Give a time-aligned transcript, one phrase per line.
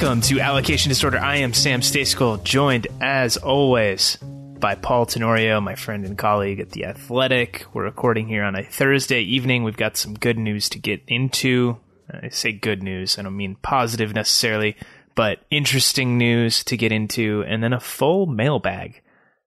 [0.00, 1.18] Welcome to Allocation Disorder.
[1.18, 6.70] I am Sam Stejskal, joined as always by Paul Tenorio, my friend and colleague at
[6.70, 7.66] The Athletic.
[7.74, 9.64] We're recording here on a Thursday evening.
[9.64, 11.78] We've got some good news to get into.
[12.08, 14.76] I say good news, I don't mean positive necessarily,
[15.16, 19.02] but interesting news to get into, and then a full mailbag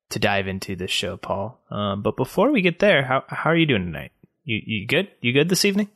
[0.10, 1.62] to dive into this show, Paul.
[1.72, 4.12] Um, but before we get there, how, how are you doing tonight?
[4.44, 5.08] You, you good?
[5.22, 5.88] You good this evening?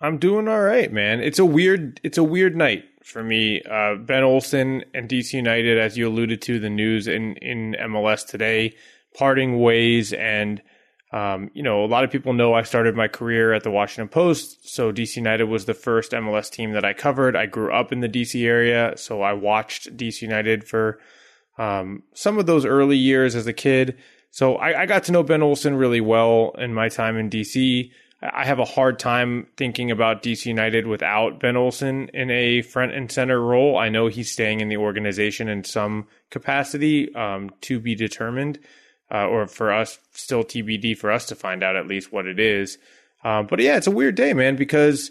[0.00, 1.20] I'm doing all right, man.
[1.20, 3.62] It's a weird it's a weird night for me.
[3.62, 8.26] Uh, ben Olsen and DC United, as you alluded to, the news in in MLS
[8.26, 8.74] today,
[9.16, 10.62] parting ways, and
[11.12, 14.08] um, you know a lot of people know I started my career at the Washington
[14.08, 17.36] Post, so DC United was the first MLS team that I covered.
[17.36, 21.00] I grew up in the DC area, so I watched DC United for
[21.58, 23.96] um, some of those early years as a kid.
[24.30, 27.90] So I, I got to know Ben Olsen really well in my time in DC.
[28.22, 32.92] I have a hard time thinking about DC United without Ben Olsen in a front
[32.92, 33.78] and center role.
[33.78, 38.58] I know he's staying in the organization in some capacity um, to be determined,
[39.10, 42.38] uh, or for us, still TBD for us to find out at least what it
[42.38, 42.76] is.
[43.24, 45.10] Um, but yeah, it's a weird day, man, because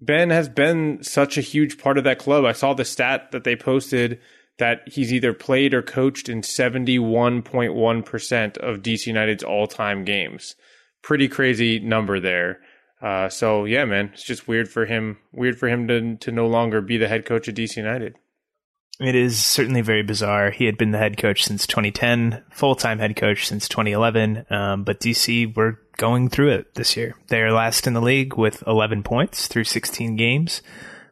[0.00, 2.46] Ben has been such a huge part of that club.
[2.46, 4.20] I saw the stat that they posted
[4.58, 10.54] that he's either played or coached in 71.1% of DC United's all time games
[11.02, 12.60] pretty crazy number there.
[13.00, 15.18] Uh, so yeah, man, it's just weird for him.
[15.32, 18.16] Weird for him to to no longer be the head coach of DC United.
[19.00, 20.50] It is certainly very bizarre.
[20.50, 24.46] He had been the head coach since 2010, full time head coach since 2011.
[24.50, 27.14] Um, but DC were going through it this year.
[27.28, 30.62] They're last in the league with 11 points through 16 games.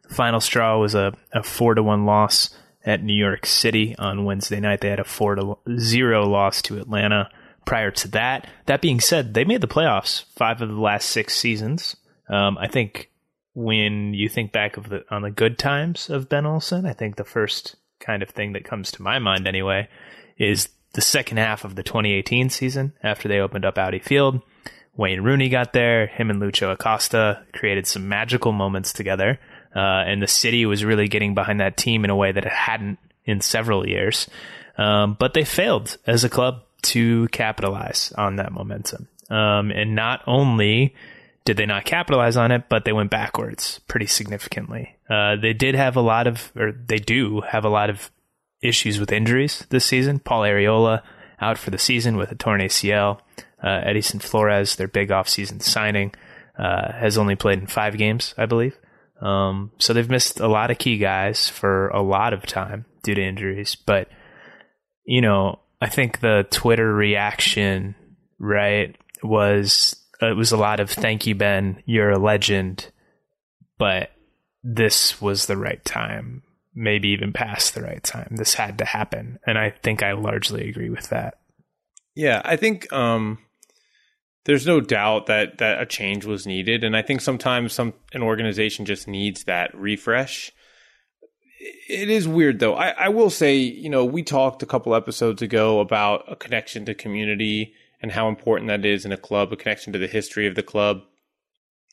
[0.09, 2.53] The final straw was a, a four to one loss
[2.85, 4.81] at New York City on Wednesday night.
[4.81, 7.29] They had a four to zero loss to Atlanta
[7.67, 8.49] prior to that.
[8.65, 11.95] That being said, they made the playoffs five of the last six seasons.
[12.29, 13.11] Um, I think
[13.53, 17.17] when you think back of the on the good times of Ben Olsen, I think
[17.17, 19.89] the first kind of thing that comes to my mind anyway
[20.37, 24.41] is the second half of the 2018 season after they opened up Audi Field.
[24.95, 26.07] Wayne Rooney got there.
[26.07, 29.39] Him and Lucho Acosta created some magical moments together.
[29.75, 32.51] Uh, and the city was really getting behind that team in a way that it
[32.51, 34.27] hadn't in several years.
[34.77, 39.07] Um, but they failed as a club to capitalize on that momentum.
[39.29, 40.95] Um, and not only
[41.45, 44.97] did they not capitalize on it, but they went backwards pretty significantly.
[45.09, 48.11] Uh, they did have a lot of, or they do have a lot of
[48.61, 50.19] issues with injuries this season.
[50.19, 51.01] Paul Arriola
[51.39, 53.19] out for the season with a torn ACL.
[53.63, 56.13] Uh, Edison Flores, their big offseason signing,
[56.57, 58.75] uh, has only played in five games, I believe.
[59.21, 63.15] Um, so they've missed a lot of key guys for a lot of time due
[63.15, 63.75] to injuries.
[63.75, 64.09] But,
[65.05, 67.95] you know, I think the Twitter reaction,
[68.39, 72.91] right, was it was a lot of thank you, Ben, you're a legend,
[73.77, 74.11] but
[74.63, 76.41] this was the right time,
[76.73, 78.35] maybe even past the right time.
[78.35, 81.39] This had to happen, and I think I largely agree with that.
[82.15, 83.37] Yeah, I think um,
[84.45, 88.23] there's no doubt that that a change was needed, and I think sometimes some an
[88.23, 90.51] organization just needs that refresh
[91.59, 92.75] it is weird though.
[92.75, 96.85] I, I will say, you know, we talked a couple episodes ago about a connection
[96.85, 100.47] to community and how important that is in a club, a connection to the history
[100.47, 101.01] of the club.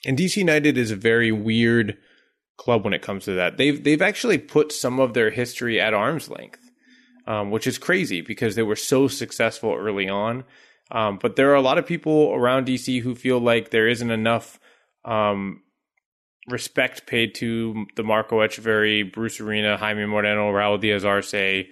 [0.04, 1.96] And DC United is a very weird
[2.56, 3.56] club when it comes to that.
[3.56, 6.70] They've they've actually put some of their history at arm's length,
[7.26, 10.44] um, which is crazy because they were so successful early on.
[10.90, 14.10] Um, but there are a lot of people around DC who feel like there isn't
[14.10, 14.60] enough
[15.04, 15.62] um,
[16.48, 21.66] respect paid to the Marco Etcheverry, Bruce Arena, Jaime Moreno, Raul Diaz Arce,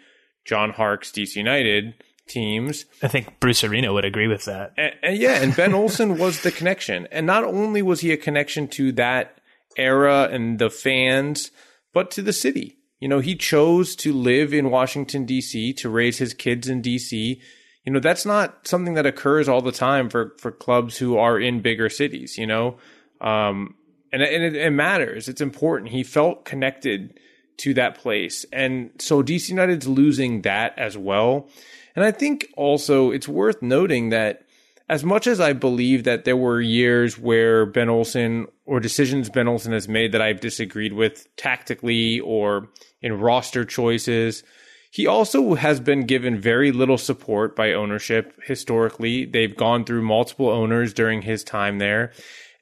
[0.44, 1.94] John Harkes, DC United
[2.28, 2.86] teams.
[3.02, 4.72] I think Bruce Arena would agree with that.
[4.76, 7.06] And, and yeah, and Ben Olsen was the connection.
[7.10, 9.40] And not only was he a connection to that
[9.76, 11.50] era and the fans,
[11.92, 12.78] but to the city.
[13.00, 17.40] You know, he chose to live in Washington, D.C., to raise his kids in D.C.
[17.84, 21.38] You know, that's not something that occurs all the time for, for clubs who are
[21.38, 22.78] in bigger cities, you know?
[23.20, 23.74] Um,
[24.12, 25.28] and, and it, it matters.
[25.28, 25.90] It's important.
[25.90, 27.18] He felt connected
[27.58, 28.44] to that place.
[28.52, 31.48] And so DC United's losing that as well.
[31.94, 34.44] And I think also it's worth noting that
[34.88, 39.48] as much as I believe that there were years where Ben Olsen or decisions Ben
[39.48, 42.68] Olsen has made that I've disagreed with tactically or
[43.00, 44.42] in roster choices,
[44.90, 49.24] he also has been given very little support by ownership historically.
[49.24, 52.12] They've gone through multiple owners during his time there.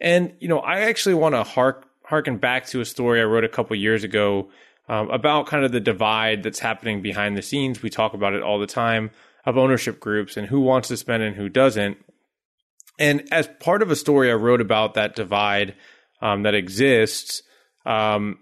[0.01, 3.45] And, you know, I actually want to hark, harken back to a story I wrote
[3.45, 4.51] a couple years ago
[4.89, 7.83] um, about kind of the divide that's happening behind the scenes.
[7.83, 9.11] We talk about it all the time
[9.45, 11.99] of ownership groups and who wants to spend and who doesn't.
[12.99, 15.75] And as part of a story I wrote about that divide
[16.21, 17.43] um, that exists,
[17.87, 18.39] um,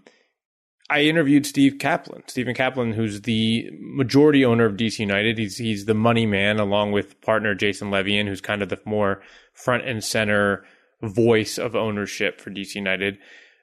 [0.90, 5.36] I interviewed Steve Kaplan, Stephen Kaplan, who's the majority owner of DC United.
[5.36, 9.20] He's he's the money man, along with partner Jason Levien, who's kind of the more
[9.52, 10.64] front and center
[11.02, 13.18] voice of ownership for DC United.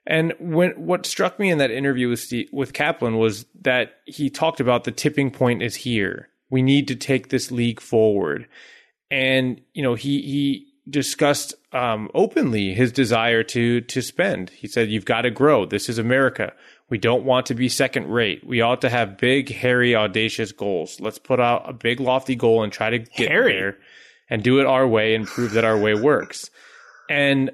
[0.06, 4.30] And when what struck me in that interview with Steve, with Kaplan was that he
[4.30, 6.28] talked about the tipping point is here.
[6.48, 8.46] We need to take this league forward,
[9.10, 14.50] and you know he he discussed um, openly his desire to to spend.
[14.50, 15.66] He said, "You've got to grow.
[15.66, 16.52] This is America.
[16.88, 18.46] We don't want to be second rate.
[18.46, 21.00] We ought to have big, hairy, audacious goals.
[21.00, 23.54] Let's put out a big, lofty goal and try to get Hairy?
[23.54, 23.78] there,
[24.30, 26.48] and do it our way and prove that our way works."
[27.08, 27.50] And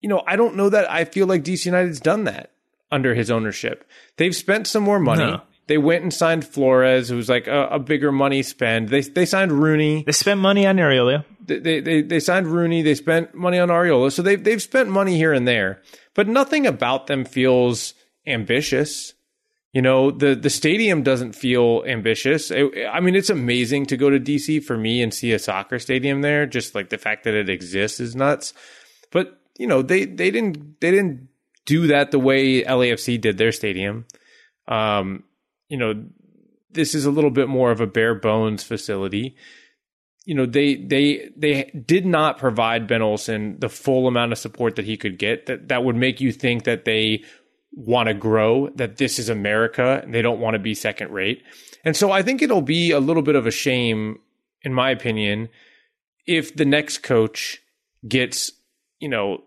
[0.00, 2.50] you know, I don't know that I feel like DC United's done that
[2.90, 3.88] under his ownership.
[4.16, 5.24] They've spent some more money.
[5.24, 5.42] No.
[5.68, 8.88] They went and signed Flores, who was like a, a bigger money spend.
[8.88, 10.02] They they signed Rooney.
[10.04, 11.24] They spent money on Arriola.
[11.40, 12.82] They, they they they signed Rooney.
[12.82, 14.10] They spent money on Arriola.
[14.12, 15.80] So they've they've spent money here and there,
[16.14, 17.94] but nothing about them feels
[18.26, 19.14] ambitious.
[19.72, 22.50] You know, the the stadium doesn't feel ambitious.
[22.50, 25.78] It- I mean, it's amazing to go to DC for me and see a soccer
[25.78, 26.44] stadium there.
[26.46, 28.52] Just like the fact that it exists is nuts.
[29.10, 31.28] But you know, they they didn't they didn't
[31.64, 34.04] do that the way LAFC did their stadium.
[34.68, 35.24] Um,
[35.68, 36.04] you know,
[36.70, 39.36] this is a little bit more of a bare bones facility.
[40.26, 44.76] You know, they they they did not provide Ben Olsen the full amount of support
[44.76, 45.46] that he could get.
[45.46, 47.24] That that would make you think that they
[47.72, 51.42] want to grow, that this is America, and they don't want to be second rate.
[51.84, 54.18] And so I think it'll be a little bit of a shame,
[54.62, 55.48] in my opinion,
[56.26, 57.60] if the next coach
[58.06, 58.52] gets,
[59.00, 59.42] you know,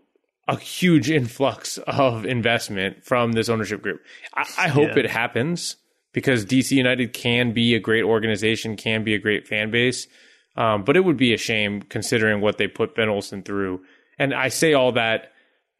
[0.47, 4.01] a huge influx of investment from this ownership group.
[4.35, 4.99] I, I hope Yeah.
[4.99, 5.77] it happens
[6.13, 10.07] because DC United can be a great organization, can be a great fan base.
[10.55, 13.81] Um, but it would be a shame considering what they put Ben Olsen through.
[14.17, 15.31] And I say all that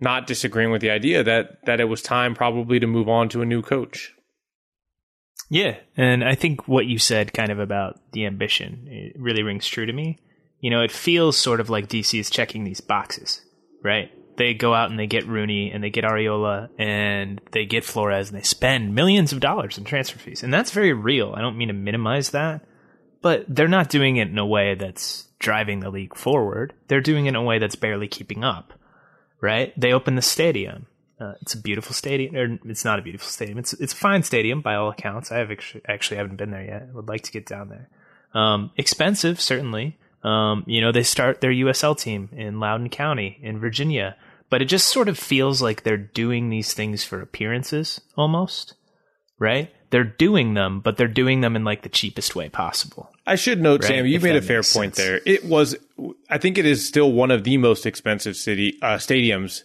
[0.06, 3.42] not disagreeing with the idea that that it was time probably to move on to
[3.42, 4.14] a new coach.
[5.50, 9.68] Yeah, and I think what you said kind of about the ambition it really rings
[9.68, 10.20] true to me.
[10.60, 13.42] You know, it feels sort of like DC is checking these boxes,
[13.84, 14.10] right?
[14.38, 18.30] They go out and they get Rooney and they get Arriola and they get Flores
[18.30, 20.44] and they spend millions of dollars in transfer fees.
[20.44, 21.34] And that's very real.
[21.36, 22.66] I don't mean to minimize that,
[23.22, 26.74] but they're not doing it in a way that's driving the league forward.
[26.88, 28.74] They're doing it in a way that's barely keeping up,
[29.46, 29.80] right?
[29.80, 30.88] They open the stadium.
[31.20, 32.36] Uh, it's a beautiful stadium.
[32.36, 33.58] Or it's not a beautiful stadium.
[33.60, 35.32] It's it's a fine stadium by all accounts.
[35.32, 36.88] I have actually, actually haven't been there yet.
[36.90, 37.90] I would like to get down there.
[38.34, 39.98] Um, expensive, certainly.
[40.24, 44.18] Um, you know, they start their USL team in Loudoun County in Virginia,
[44.50, 48.74] but it just sort of feels like they're doing these things for appearances, almost.
[49.38, 49.72] Right?
[49.92, 53.12] They're doing them, but they're doing them in like the cheapest way possible.
[53.28, 54.98] I should note, Right, Sam, you if made a fair point sense.
[54.98, 55.22] there.
[55.26, 55.76] It was,
[56.30, 59.64] I think, it is still one of the most expensive city uh, stadiums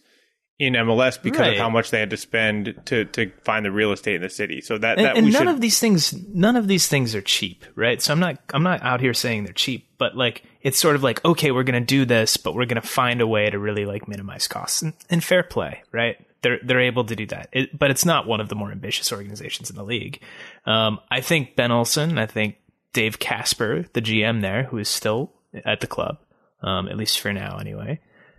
[0.58, 1.52] in MLS because Right.
[1.54, 4.28] of how much they had to spend to to find the real estate in the
[4.28, 4.60] city.
[4.60, 5.48] So that and, that and none should.
[5.48, 8.82] of these things none of these things are cheap right so i'm not i'm not
[8.82, 11.86] out here saying they're cheap but like it's sort of like okay we're going to
[11.86, 14.92] do this but we're going to find a way to really like minimize costs and,
[15.08, 18.40] and fair play right they're they're able to do that it, but it's not one
[18.42, 20.20] of the more ambitious organizations in the league
[20.66, 22.56] um, i think ben olsen i think
[22.92, 25.32] dave kasper the gm there who is still
[25.64, 26.18] at the club
[26.62, 27.98] um, at least for now anyway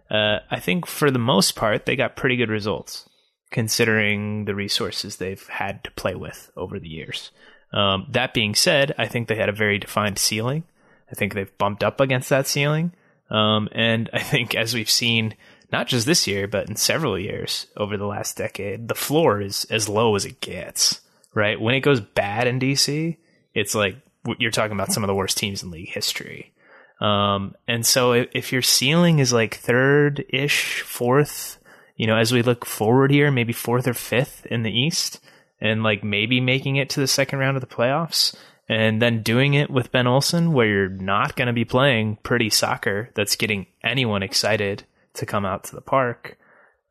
[0.10, 3.08] uh, i think for the most part they got pretty good results
[3.52, 7.32] considering the resources they've had to play with over the years.
[7.74, 10.64] Um, that being said, I think they had a very defined ceiling.
[11.12, 12.94] I think they've bumped up against that ceiling.
[13.30, 15.36] Um, and I think as we've seen,
[15.72, 19.66] not just this year, but in several years over the last decade, the floor is
[19.66, 21.02] as low as it gets,
[21.34, 21.60] right?
[21.60, 23.18] When it goes bad in DC,
[23.54, 23.98] it's like
[24.38, 26.54] you're talking about some of the worst teams in league history.
[27.02, 31.58] Um, and so if, if your ceiling is like third ish, fourth,
[31.98, 35.20] you know, as we look forward here, maybe fourth or fifth in the East,
[35.60, 38.36] and like maybe making it to the second round of the playoffs,
[38.70, 42.50] and then doing it with Ben Olsen, where you're not going to be playing pretty
[42.50, 44.84] soccer that's getting anyone excited
[45.16, 46.38] to come out to the park,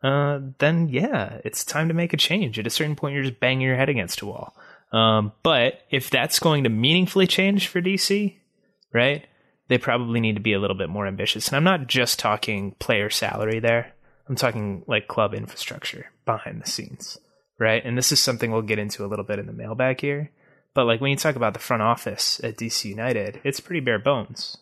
[0.02, 2.58] uh, then yeah, it's time to make a change.
[2.58, 4.56] At a certain point, you're just banging your head against a wall.
[4.92, 8.36] Um, but if that's going to meaningfully change for DC,
[8.92, 9.26] right,
[9.70, 11.46] they probably need to be a little bit more ambitious.
[11.46, 13.92] And I'm not just talking player salary there.
[14.28, 17.18] I'm talking like club infrastructure behind the scenes,
[17.56, 17.80] right?
[17.84, 20.32] And this is something we'll get into a little bit in the mailbag here.
[20.74, 24.00] But like when you talk about the front office at DC United, it's pretty bare
[24.00, 24.56] bones,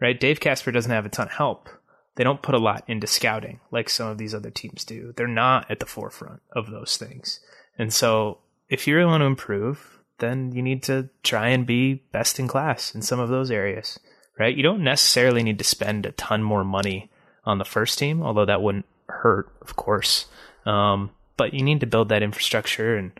[0.00, 0.18] right?
[0.18, 1.68] Dave Kasper doesn't have a ton of help.
[2.16, 5.12] They don't put a lot into scouting like some of these other teams do.
[5.14, 7.38] They're not at the forefront of those things.
[7.78, 8.38] And so
[8.70, 12.48] if you really want to improve, then you need to try and be best in
[12.48, 13.98] class in some of those areas,
[14.38, 14.54] right?
[14.54, 17.10] You don't necessarily need to spend a ton more money
[17.44, 20.26] on the first team, although that wouldn't hurt, of course.
[20.66, 23.12] Um, but you need to build that infrastructure and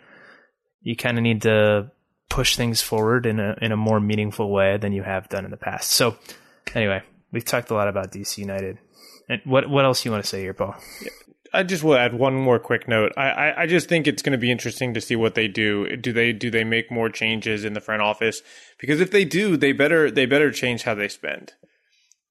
[0.83, 1.90] you kind of need to
[2.28, 5.50] push things forward in a in a more meaningful way than you have done in
[5.50, 5.90] the past.
[5.90, 6.16] So,
[6.75, 7.02] anyway,
[7.33, 8.78] we've talked a lot about DC United.
[9.28, 10.76] And what what else you want to say here, Paul?
[11.54, 13.12] I just will add one more quick note.
[13.16, 15.96] I, I, I just think it's going to be interesting to see what they do.
[15.96, 18.42] Do they do they make more changes in the front office?
[18.78, 21.52] Because if they do, they better they better change how they spend.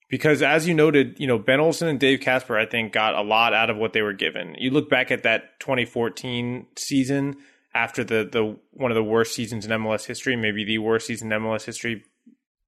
[0.09, 3.21] Because as you noted, you know Ben Olsen and Dave Kasper, I think, got a
[3.21, 4.55] lot out of what they were given.
[4.59, 7.37] You look back at that 2014 season
[7.73, 11.31] after the the one of the worst seasons in MLS history, maybe the worst season
[11.31, 12.03] in MLS history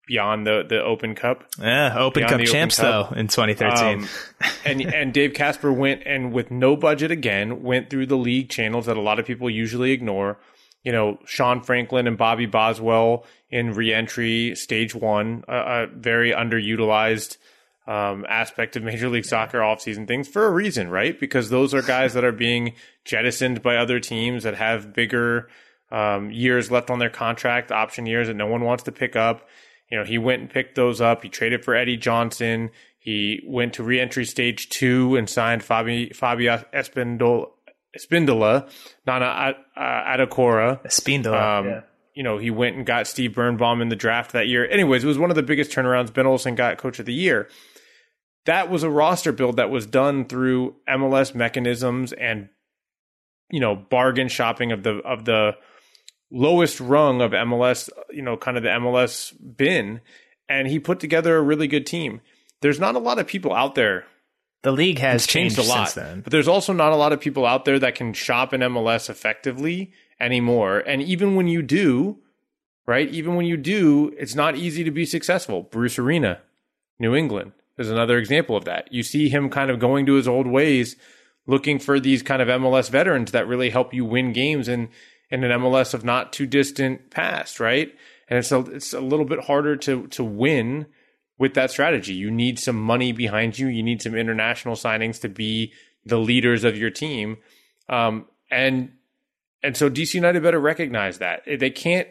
[0.08, 1.44] beyond the the Open Cup.
[1.60, 3.10] Yeah, Open Cup champs Open Cup.
[3.12, 4.00] though in 2013.
[4.00, 4.08] Um,
[4.66, 8.86] and and Dave Kasper went and with no budget again went through the league channels
[8.86, 10.38] that a lot of people usually ignore.
[10.84, 17.38] You know, Sean Franklin and Bobby Boswell in reentry stage one, a, a very underutilized
[17.88, 21.20] um, aspect of Major League Soccer offseason things for a reason, right?
[21.20, 25.50] Because those are guys that are being jettisoned by other teams that have bigger
[25.92, 29.48] um, years left on their contract, option years that no one wants to pick up.
[29.90, 31.24] You know, he went and picked those up.
[31.24, 32.72] He traded for Eddie Johnson.
[32.98, 37.50] He went to reentry stage two and signed Fabi, Fabio Espindola,
[37.98, 38.70] Espindola
[39.06, 39.82] Nana uh,
[40.86, 41.82] Espindola, um, yeah.
[42.16, 44.66] You know, he went and got Steve Birnbaum in the draft that year.
[44.66, 46.14] Anyways, it was one of the biggest turnarounds.
[46.14, 47.50] Ben Olsen got coach of the year.
[48.46, 52.48] That was a roster build that was done through MLS mechanisms and,
[53.52, 55.56] you know, bargain shopping of the, of the,
[56.32, 60.02] lowest rung of MLS, you know, kind of the MLS bin,
[60.50, 62.22] and he put together a really good team.
[62.62, 64.06] There's not a lot of people out there.
[64.64, 66.22] The league has changed, changed, a lot, then.
[66.22, 69.10] but there's also not a lot of people out there that can shop in MLS
[69.10, 70.80] effectively anymore.
[70.80, 72.18] And even when you do,
[72.88, 73.08] right?
[73.10, 75.64] Even when you do, it's not easy to be successful.
[75.64, 76.40] Bruce Arena,
[77.00, 78.92] New England, is another example of that.
[78.92, 80.96] You see him kind of going to his old ways,
[81.46, 84.90] looking for these kind of MLS veterans that really help you win games and
[85.30, 87.94] in an MLS of not too distant past, right?
[88.28, 90.88] And it's a, it's a little bit harder to to win
[91.38, 92.14] with that strategy.
[92.14, 93.68] You need some money behind you.
[93.68, 95.74] You need some international signings to be
[96.06, 97.38] the leaders of your team.
[97.90, 98.92] Um, and
[99.64, 102.08] and so DC United better recognize that they can't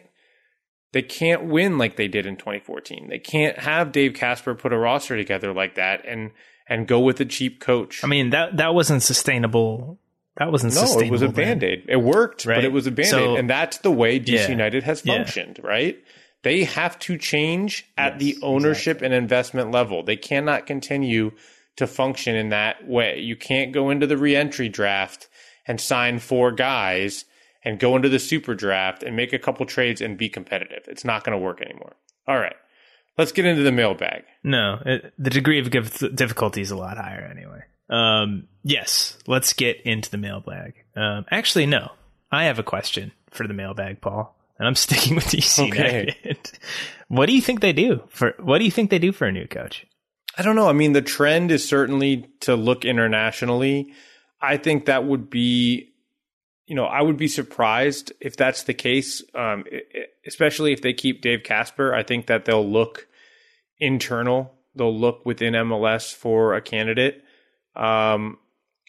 [0.91, 3.07] they can't win like they did in 2014.
[3.09, 6.31] They can't have Dave Kasper put a roster together like that and
[6.67, 8.03] and go with a cheap coach.
[8.03, 9.99] I mean that that wasn't sustainable
[10.37, 11.85] that wasn't no, it was a band aid.
[11.87, 12.55] It worked, right?
[12.55, 15.01] but it was a band aid, so, and that's the way DC yeah, United has
[15.01, 15.69] functioned, yeah.
[15.69, 15.97] right?
[16.43, 19.05] They have to change at yes, the ownership exactly.
[19.05, 20.03] and investment level.
[20.03, 21.31] They cannot continue
[21.77, 23.19] to function in that way.
[23.19, 25.27] You can't go into the reentry draft
[25.67, 27.25] and sign four guys
[27.63, 30.83] and go into the super draft and make a couple trades and be competitive.
[30.87, 31.95] It's not going to work anymore.
[32.27, 32.55] All right.
[33.17, 34.23] Let's get into the mailbag.
[34.43, 37.63] No, it, the degree of difficulty is a lot higher anyway.
[37.89, 40.73] Um, yes, let's get into the mailbag.
[40.95, 41.91] Um, actually, no,
[42.31, 46.15] I have a question for the mailbag, Paul, and I'm sticking with DC okay.
[46.23, 46.51] United.
[47.07, 48.35] what do you think they do for?
[48.39, 49.85] What do you think they do for a new coach?
[50.37, 50.67] I don't know.
[50.67, 53.93] I mean, the trend is certainly to look internationally.
[54.41, 55.93] I think that would be,
[56.67, 59.63] you know, I would be surprised if that's the case, um,
[60.27, 61.93] especially if they keep Dave Kasper.
[61.93, 63.07] I think that they'll look
[63.79, 64.53] internal.
[64.75, 67.23] They'll look within MLS for a candidate.
[67.75, 68.37] Um,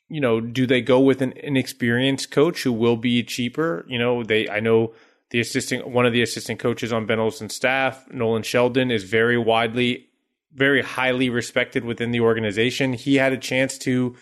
[0.09, 3.85] you know, do they go with an inexperienced coach who will be cheaper?
[3.89, 4.95] You know, they I know
[5.31, 9.37] the assistant one of the assistant coaches on Ben Olsen's staff, Nolan Sheldon, is very
[9.37, 10.09] widely,
[10.55, 12.93] very highly respected within the organization.
[12.93, 14.15] He had a chance to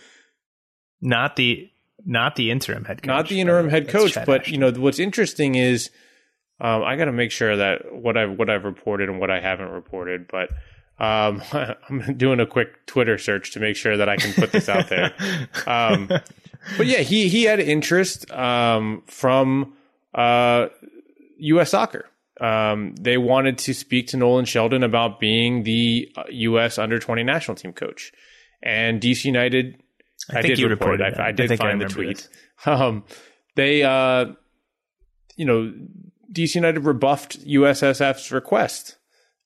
[1.00, 1.71] not the
[2.06, 5.54] not the interim head coach, not the interim head coach, but you know what's interesting
[5.54, 5.90] is
[6.61, 9.40] um, I got to make sure that what I've what I've reported and what I
[9.40, 10.49] haven't reported, but
[10.98, 14.68] um, I'm doing a quick Twitter search to make sure that I can put this
[14.68, 15.12] out there.
[15.66, 16.08] Um,
[16.76, 19.74] but yeah, he he had interest um, from
[20.14, 20.68] uh,
[21.38, 21.70] U.S.
[21.70, 22.06] Soccer.
[22.40, 26.78] Um, they wanted to speak to Nolan Sheldon about being the U.S.
[26.78, 28.12] under 20 national team coach,
[28.62, 29.82] and DC United.
[30.32, 31.18] I, I did you report it.
[31.18, 32.28] I, I, did I find the tweet.
[32.66, 33.04] Um,
[33.56, 34.26] they, uh,
[35.36, 35.74] you know,
[36.32, 38.96] DC United rebuffed USSF's request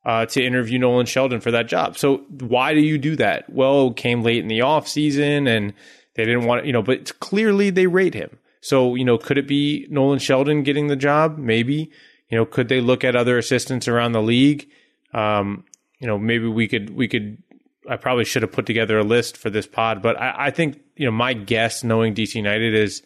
[0.08, 1.98] uh, to interview Nolan Sheldon for that job.
[1.98, 3.44] So why do you do that?
[3.52, 5.74] Well, came late in the off season and
[6.14, 8.38] they didn't want you know, but clearly they rate him.
[8.62, 11.36] So, you know, could it be Nolan Sheldon getting the job?
[11.36, 11.90] Maybe.
[12.30, 14.70] You know, could they look at other assistants around the league?
[15.12, 15.64] Um,
[16.00, 17.42] you know, maybe we could we could
[17.86, 20.80] I probably should have put together a list for this pod, but I, I think,
[20.96, 23.02] you know, my guess knowing DC United is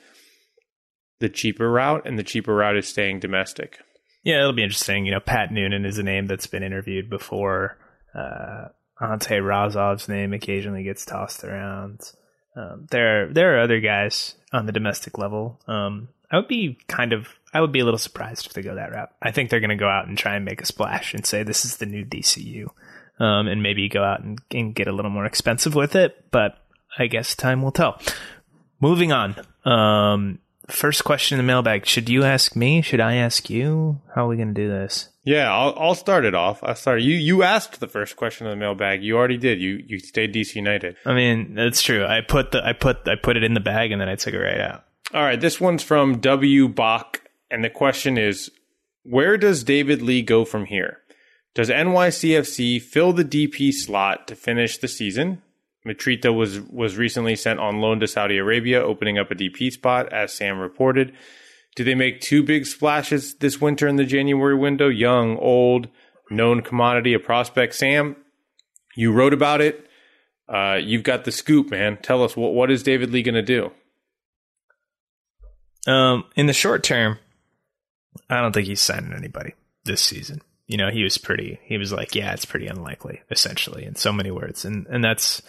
[1.18, 3.80] the cheaper route, and the cheaper route is staying domestic.
[4.22, 5.04] Yeah, it'll be interesting.
[5.04, 7.76] You know, Pat Noonan is a name that's been interviewed before.
[8.14, 8.68] Uh,
[9.00, 12.00] Ante Razov's name occasionally gets tossed around.
[12.56, 15.60] Um, there, there are other guys on the domestic level.
[15.66, 18.76] Um, I would be kind of, I would be a little surprised if they go
[18.76, 19.10] that route.
[19.20, 21.42] I think they're going to go out and try and make a splash and say
[21.42, 22.68] this is the new DCU,
[23.18, 26.30] um, and maybe go out and, and, get a little more expensive with it.
[26.30, 26.58] But
[26.96, 28.00] I guess time will tell.
[28.80, 29.36] Moving on.
[29.64, 30.38] Um,
[30.69, 31.87] first question in the mailbag.
[31.87, 32.83] Should you ask me?
[32.83, 34.00] Should I ask you?
[34.14, 35.09] How are we going to do this?
[35.25, 36.62] Yeah, I'll, I'll start it off.
[36.64, 37.02] I start.
[37.02, 39.04] You you asked the first question in the mailbag.
[39.04, 39.61] You already did.
[39.61, 40.97] You you stayed DC United.
[41.07, 42.04] I mean, that's true.
[42.04, 44.35] I put the I put I put it in the bag and then I took
[44.35, 44.85] it right out.
[45.14, 48.50] All right, this one's from W Bach, and the question is,
[49.04, 50.99] where does David Lee go from here?
[51.54, 55.42] Does NYCFC fill the DP slot to finish the season?
[55.87, 60.12] Mitrita was was recently sent on loan to Saudi Arabia, opening up a DP spot,
[60.12, 61.12] as Sam reported.
[61.75, 64.88] Do they make two big splashes this winter in the January window?
[64.88, 65.88] Young, old,
[66.31, 67.75] known commodity, a prospect.
[67.75, 68.16] Sam,
[68.95, 69.87] you wrote about it.
[70.49, 71.99] Uh, you've got the scoop, man.
[72.03, 73.73] Tell us what what is David Lee going to do?
[75.87, 77.18] Um, in the short term,
[78.31, 80.42] I don't think he's signing anybody this season.
[80.66, 81.59] You know, he was pretty.
[81.64, 85.42] He was like, "Yeah, it's pretty unlikely," essentially, in so many words, and and that's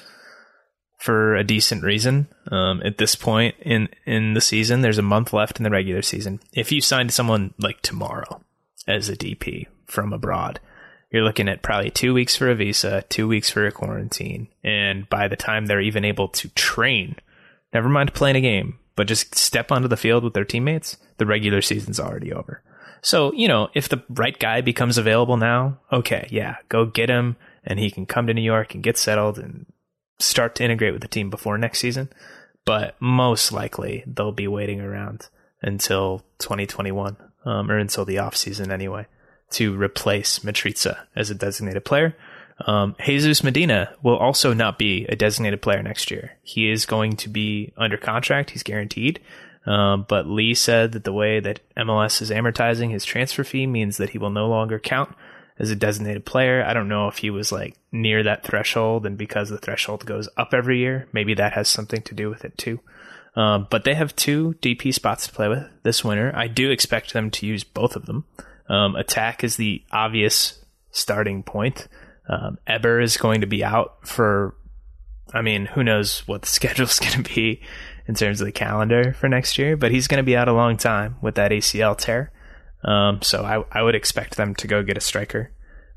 [1.03, 2.27] for a decent reason.
[2.49, 6.01] Um, at this point in in the season, there's a month left in the regular
[6.01, 6.39] season.
[6.53, 8.41] If you signed someone like tomorrow
[8.87, 10.61] as a DP from abroad,
[11.11, 15.09] you're looking at probably two weeks for a visa, two weeks for a quarantine, and
[15.09, 17.17] by the time they're even able to train,
[17.73, 21.25] never mind playing a game, but just step onto the field with their teammates, the
[21.25, 22.63] regular season's already over.
[23.01, 27.35] So, you know, if the right guy becomes available now, okay, yeah, go get him
[27.65, 29.65] and he can come to New York and get settled and
[30.23, 32.09] start to integrate with the team before next season,
[32.65, 35.29] but most likely they'll be waiting around
[35.61, 39.05] until 2021 um, or until the off season anyway
[39.51, 42.15] to replace Mitrita as a designated player.
[42.65, 46.37] Um, Jesus Medina will also not be a designated player next year.
[46.41, 48.51] He is going to be under contract.
[48.51, 49.19] He's guaranteed.
[49.65, 53.97] Um, but Lee said that the way that MLS is amortizing his transfer fee means
[53.97, 55.15] that he will no longer count
[55.59, 56.63] as a designated player.
[56.65, 60.29] I don't know if he was like near that threshold, and because the threshold goes
[60.37, 62.79] up every year, maybe that has something to do with it too.
[63.35, 66.31] Um, but they have two DP spots to play with this winter.
[66.35, 68.25] I do expect them to use both of them.
[68.69, 71.87] Um, attack is the obvious starting point.
[72.29, 74.55] Um, Eber is going to be out for,
[75.33, 77.61] I mean, who knows what the schedule is going to be
[78.07, 80.53] in terms of the calendar for next year, but he's going to be out a
[80.53, 82.31] long time with that ACL tear.
[82.83, 85.51] Um, so I, I would expect them to go get a striker.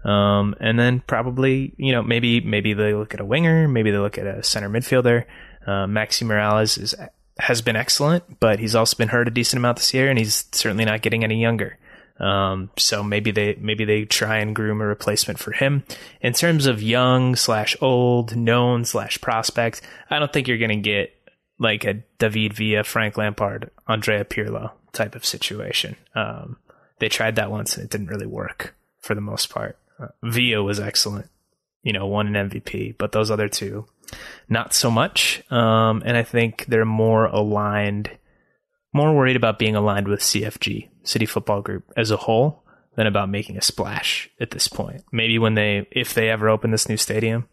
[0.05, 3.99] Um, and then probably, you know, maybe, maybe they look at a winger, maybe they
[3.99, 5.25] look at a center midfielder.
[5.67, 6.95] Uh, Maxi Moralez is,
[7.39, 10.45] has been excellent, but he's also been hurt a decent amount this year and he's
[10.53, 11.77] certainly not getting any younger.
[12.21, 15.83] Um, so maybe they, maybe they try and groom a replacement for him.
[16.21, 20.77] In terms of young slash old, known slash prospect, I don't think you're going to
[20.77, 21.13] get
[21.59, 25.97] like a David Villa, Frank Lampard, Andrea Pirlo type of situation.
[26.15, 26.57] Um,
[26.99, 29.79] they tried that once and it didn't really work for the most part.
[29.99, 31.29] Uh, was excellent,
[31.83, 33.87] you know, won an MVP, but those other two,
[34.49, 35.43] not so much.
[35.51, 38.11] Um, and I think they're more aligned,
[38.93, 42.63] more worried about being aligned with CFG, City Football Group, as a whole
[42.97, 45.05] than about making a splash at this point.
[45.13, 47.49] Maybe when they, if they ever open this new stadium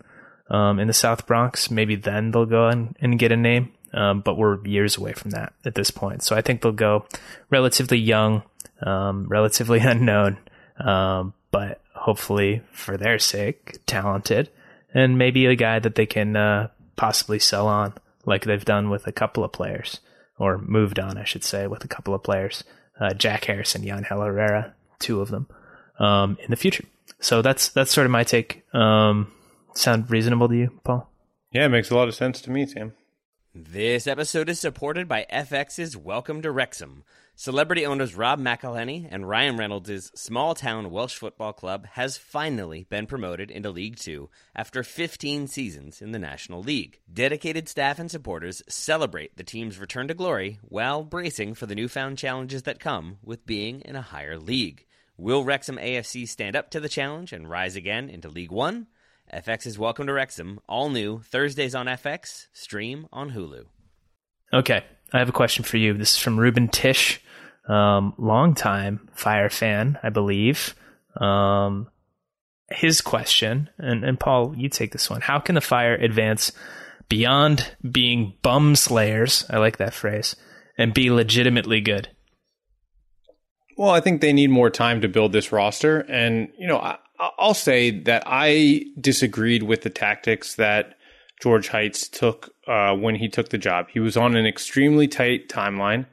[0.49, 3.73] um, in the South Bronx, maybe then they'll go and, and get a name.
[3.93, 6.23] um, but we're years away from that at this point.
[6.23, 7.05] So I think they'll go
[7.49, 8.43] relatively young,
[8.81, 10.37] um, relatively unknown,
[10.79, 14.49] um, but hopefully for their sake, talented,
[14.93, 17.93] and maybe a guy that they can uh, possibly sell on,
[18.25, 19.99] like they've done with a couple of players,
[20.37, 22.63] or moved on, I should say, with a couple of players.
[22.99, 25.47] Uh, Jack Harrison, Jan Herrera, two of them
[25.99, 26.85] um, in the future.
[27.19, 28.63] So that's that's sort of my take.
[28.73, 29.31] Um,
[29.73, 31.09] sound reasonable to you, Paul?
[31.51, 32.93] Yeah, it makes a lot of sense to me, Sam.
[33.55, 37.03] This episode is supported by FX's Welcome to Wrexham.
[37.35, 43.07] Celebrity owners Rob McElhenney and Ryan Reynolds' small town Welsh football club has finally been
[43.07, 46.99] promoted into League Two after 15 seasons in the National League.
[47.11, 52.19] Dedicated staff and supporters celebrate the team's return to glory while bracing for the newfound
[52.19, 54.85] challenges that come with being in a higher league.
[55.17, 58.85] Will Wrexham AFC stand up to the challenge and rise again into League One?
[59.33, 63.65] FX is Welcome to Wrexham, all new Thursdays on FX, stream on Hulu.
[64.53, 65.93] Okay, I have a question for you.
[65.93, 67.19] This is from Ruben Tish,
[67.67, 70.75] um, longtime Fire fan, I believe.
[71.19, 71.89] Um,
[72.69, 75.21] his question, and, and Paul, you take this one.
[75.21, 76.51] How can the Fire advance
[77.09, 79.45] beyond being bum slayers?
[79.49, 80.35] I like that phrase,
[80.77, 82.09] and be legitimately good.
[83.77, 86.97] Well, I think they need more time to build this roster, and you know, I,
[87.37, 90.95] I'll say that I disagreed with the tactics that
[91.41, 93.87] George Heitz took uh, when he took the job.
[93.91, 96.05] He was on an extremely tight timeline.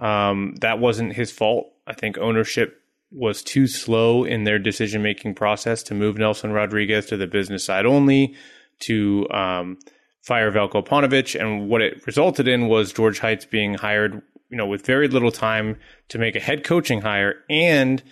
[0.00, 1.72] Um, that wasn't his fault.
[1.86, 7.06] I think ownership was too slow in their decision making process to move Nelson Rodriguez
[7.06, 8.34] to the business side only,
[8.80, 9.78] to um,
[10.20, 14.66] fire Veljko Paunovic, and what it resulted in was George Heitz being hired, you know,
[14.66, 18.02] with very little time to make a head coaching hire and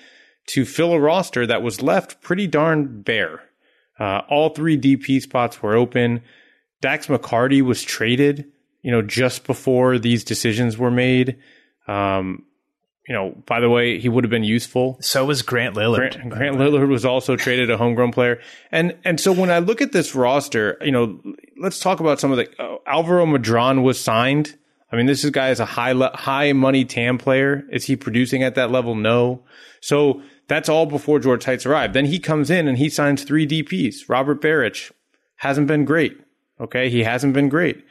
[0.47, 3.43] to fill a roster that was left pretty darn bare.
[3.99, 6.23] Uh, all three DP spots were open.
[6.81, 8.51] Dax McCarty was traded,
[8.83, 11.37] you know, just before these decisions were made.
[11.87, 12.45] Um,
[13.09, 14.99] you know, by the way, he would have been useful.
[15.01, 16.13] So was Grant Lillard.
[16.13, 18.41] Grant, Grant Lillard was also traded a homegrown player,
[18.73, 21.21] and and so when I look at this roster, you know,
[21.61, 24.57] let's talk about some of the uh, Alvaro Medran was signed.
[24.91, 27.65] I mean, this is guy is a high high money TAM player.
[27.71, 28.97] Is he producing at that level?
[28.97, 29.45] No.
[29.81, 31.95] So that's all before George Heitz arrived.
[31.95, 34.09] Then he comes in and he signs three DPs.
[34.09, 34.91] Robert Beric
[35.37, 36.21] hasn't been great.
[36.61, 37.85] Okay, he hasn't been great.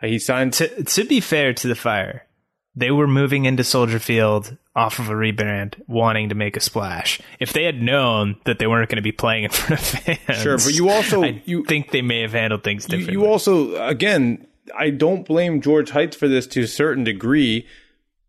[0.00, 0.52] He signed.
[0.54, 2.26] To, to be fair to the Fire,
[2.74, 7.20] they were moving into Soldier Field off of a rebrand, wanting to make a splash.
[7.38, 10.42] If they had known that they weren't going to be playing in front of fans,
[10.42, 10.56] sure.
[10.56, 13.12] But you also, I you think they may have handled things differently.
[13.12, 17.66] You, you also, again, I don't blame George Heitz for this to a certain degree.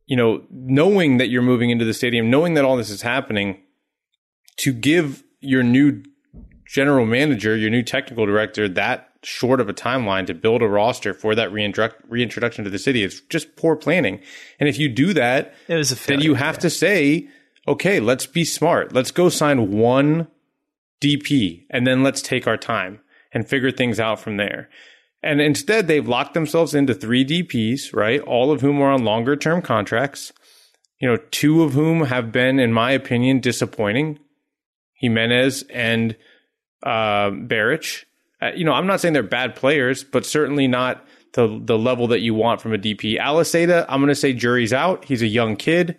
[0.06, 3.62] You know, knowing that you're moving into the stadium, knowing that all this is happening,
[4.58, 6.04] to give your new
[6.68, 11.14] general manager, your new technical director, that short of a timeline to build a roster
[11.14, 14.22] for that reintroduction to the city It's just poor planning.
[14.60, 16.62] And if you do that, it was a failure, then you have yeah.
[16.62, 17.28] to say,
[17.68, 18.94] okay, let's be smart.
[18.94, 20.28] Let's go sign one
[21.02, 23.00] DP and then let's take our time
[23.34, 24.70] and figure things out from there.
[25.22, 28.20] And instead, they've locked themselves into three DPs, right?
[28.22, 30.34] All of whom are on longer term contracts.
[31.00, 34.20] You know, two of whom have been, in my opinion, disappointing.
[35.02, 36.16] Gimenez and
[36.86, 38.06] uh, Beric.
[38.44, 42.08] Uh, you know, I'm not saying they're bad players, but certainly not the the level
[42.08, 43.18] that you want from a DP.
[43.18, 45.06] Aliseda, I'm going to say jury's out.
[45.06, 45.98] He's a young kid.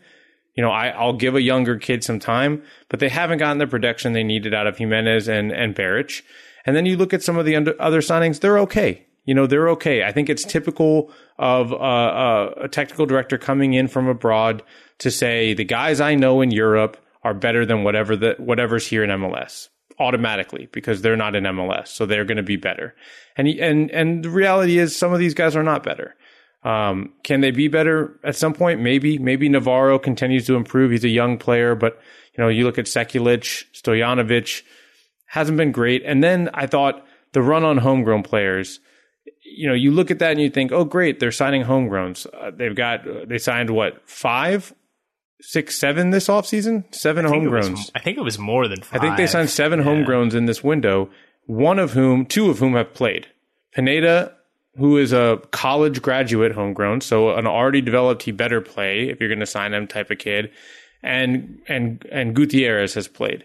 [0.55, 3.67] You know, I, I'll give a younger kid some time, but they haven't gotten the
[3.67, 6.23] production they needed out of Gimenez and and Beric.
[6.67, 9.07] And then you look at some of the under, other signings; they're okay.
[9.25, 10.05] You know, they're okay.
[10.05, 14.63] I think it's typical of uh, uh, a technical director coming in from abroad
[14.99, 19.03] to say the guys I know in Europe are better than whatever the whatever's here
[19.03, 22.95] in MLS automatically because they're not in MLS, so they're going to be better.
[23.37, 26.15] And and and the reality is, some of these guys are not better.
[26.63, 28.81] Um, can they be better at some point?
[28.81, 29.19] Maybe.
[29.19, 30.91] Maybe Navarro continues to improve.
[30.91, 32.01] He's a young player, but
[32.37, 34.63] you know, you look at Sekulic, Stojanovic,
[35.27, 36.03] hasn't been great.
[36.05, 38.81] And then I thought the run on homegrown players.
[39.43, 42.27] You know, you look at that and you think, oh, great, they're signing homegrowns.
[42.33, 44.75] Uh, they've got they signed what five
[45.45, 46.93] six, seven this offseason?
[46.95, 47.91] Seven homegrowns.
[47.95, 49.01] I think it was more than five.
[49.01, 49.87] I think they signed seven yeah.
[49.87, 51.11] homegrowns in this window,
[51.47, 53.27] one of whom, two of whom have played.
[53.73, 54.35] Pineda,
[54.77, 59.29] who is a college graduate homegrown, so an already developed, he better play if you're
[59.29, 60.51] going to sign him type of kid.
[61.03, 63.45] And, and, and Gutierrez has played.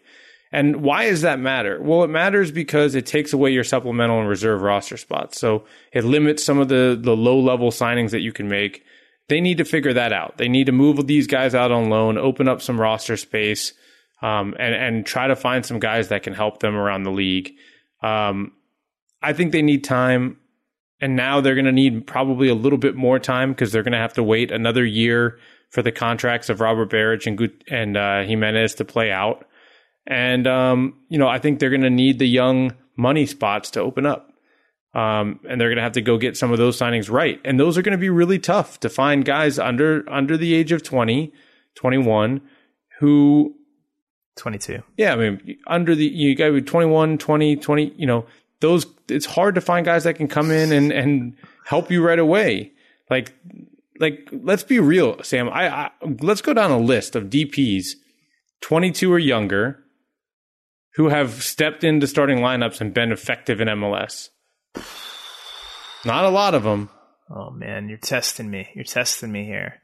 [0.52, 1.80] And why does that matter?
[1.82, 5.40] Well, it matters because it takes away your supplemental and reserve roster spots.
[5.40, 8.84] So it limits some of the, the low level signings that you can make
[9.30, 10.38] they need to figure that out.
[10.38, 13.74] They need to move these guys out on loan, open up some roster space,
[14.22, 17.52] um, and and try to find some guys that can help them around the league.
[18.04, 18.52] Um,
[19.22, 20.38] I think they need time.
[21.02, 23.94] and now they're going to need probably a little bit more time because they're going
[23.94, 25.40] to have to wait another year
[25.70, 29.46] for the contracts of Robert Beric and Gut- and uh, Gimenez to play out.
[30.08, 33.80] And um, you know, I think they're going to need the young money spots to
[33.82, 34.29] open up.
[34.94, 37.40] Um, and they're going to have to go get some of those signings right.
[37.46, 40.72] And those are going to be really tough to find guys under under the age
[40.72, 41.32] of 20,
[41.76, 42.42] 21
[43.00, 43.56] who
[44.36, 44.82] 22.
[44.98, 48.26] yeah, I mean, under the you got to be 21, 20, 20, you know,
[48.62, 52.20] those it's hard to find guys that can come in and and help you right
[52.20, 52.72] away.
[53.10, 53.34] Like
[54.00, 55.50] like let's be real, Sam.
[55.50, 57.90] I, I let's go down a list of DPs
[58.62, 59.84] 22 or younger
[60.96, 64.30] who have stepped into starting lineups and been effective in MLS.
[66.06, 66.90] Not a lot of them.
[67.30, 68.70] Oh man, you're testing me.
[68.74, 69.82] You're testing me here.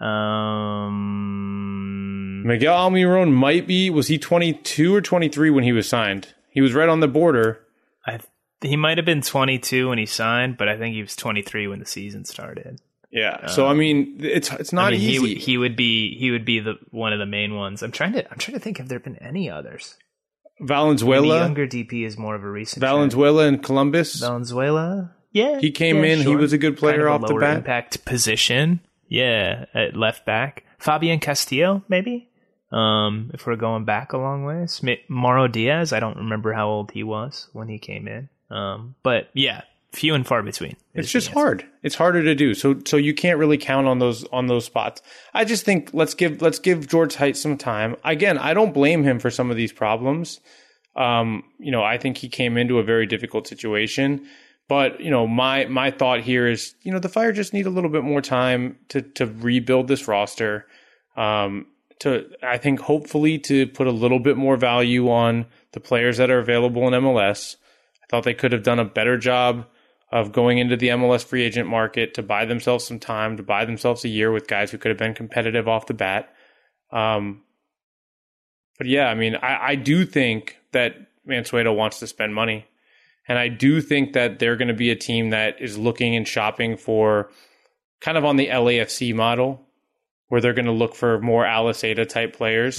[0.00, 1.28] Um,
[2.44, 6.34] Miguel Almiron might be was he 22 or 23 when he was signed?
[6.50, 7.60] He was right on the border.
[8.06, 8.20] I
[8.60, 11.78] he might have been 22 when he signed, but I think he was 23 when
[11.78, 12.80] the season started.
[13.10, 13.46] Yeah.
[13.46, 15.34] So I mean, it's it's not I mean, easy.
[15.34, 17.82] he he would be he would be the one of the main ones.
[17.82, 19.96] I'm trying to I'm trying to think if there've been any others.
[20.60, 22.80] The Valenzuela, younger DP is more of a recent.
[22.80, 24.20] Valenzuela and Columbus.
[24.20, 25.12] Valenzuela.
[25.30, 27.40] Yeah, He came yeah, in, he was a good player Kind of off the lower
[27.40, 27.56] bat.
[27.58, 28.80] Impact position.
[29.08, 30.64] Yeah, at left back.
[30.78, 32.28] Fabian Castillo, maybe.
[32.72, 35.92] Um, if we're going back a long ways, Ma- Mauro Diaz.
[35.92, 38.28] I don't remember how old he was when he came in.
[38.50, 40.76] Um, but yeah, few and far between.
[40.94, 41.64] It's just hard.
[41.82, 42.54] It's harder to do.
[42.54, 45.02] So so you can't really count on those on those spots.
[45.32, 47.96] I just think let's give let's give George Heitz some time.
[48.04, 50.40] Again, I don't blame him for some of these problems.
[50.96, 54.26] Um, you know, I think he came into a very difficult situation.
[54.68, 57.70] But you know, my my thought here is, you know, the Fire just need a
[57.70, 60.66] little bit more time to to rebuild this roster.
[61.16, 61.66] Um,
[62.00, 66.30] to I think hopefully to put a little bit more value on the players that
[66.30, 67.56] are available in MLS.
[68.02, 69.66] I thought they could have done a better job
[70.10, 73.64] of going into the MLS free agent market to buy themselves some time, to buy
[73.64, 76.32] themselves a year with guys who could have been competitive off the bat.
[76.90, 77.42] Um,
[78.78, 80.94] but yeah, I mean, I, I do think that
[81.28, 82.66] Mansueto wants to spend money.
[83.26, 86.26] And I do think that they're going to be a team that is looking and
[86.26, 87.30] shopping for
[88.00, 89.60] kind of on the LAFC model,
[90.28, 92.78] where they're going to look for more Aliseda type players.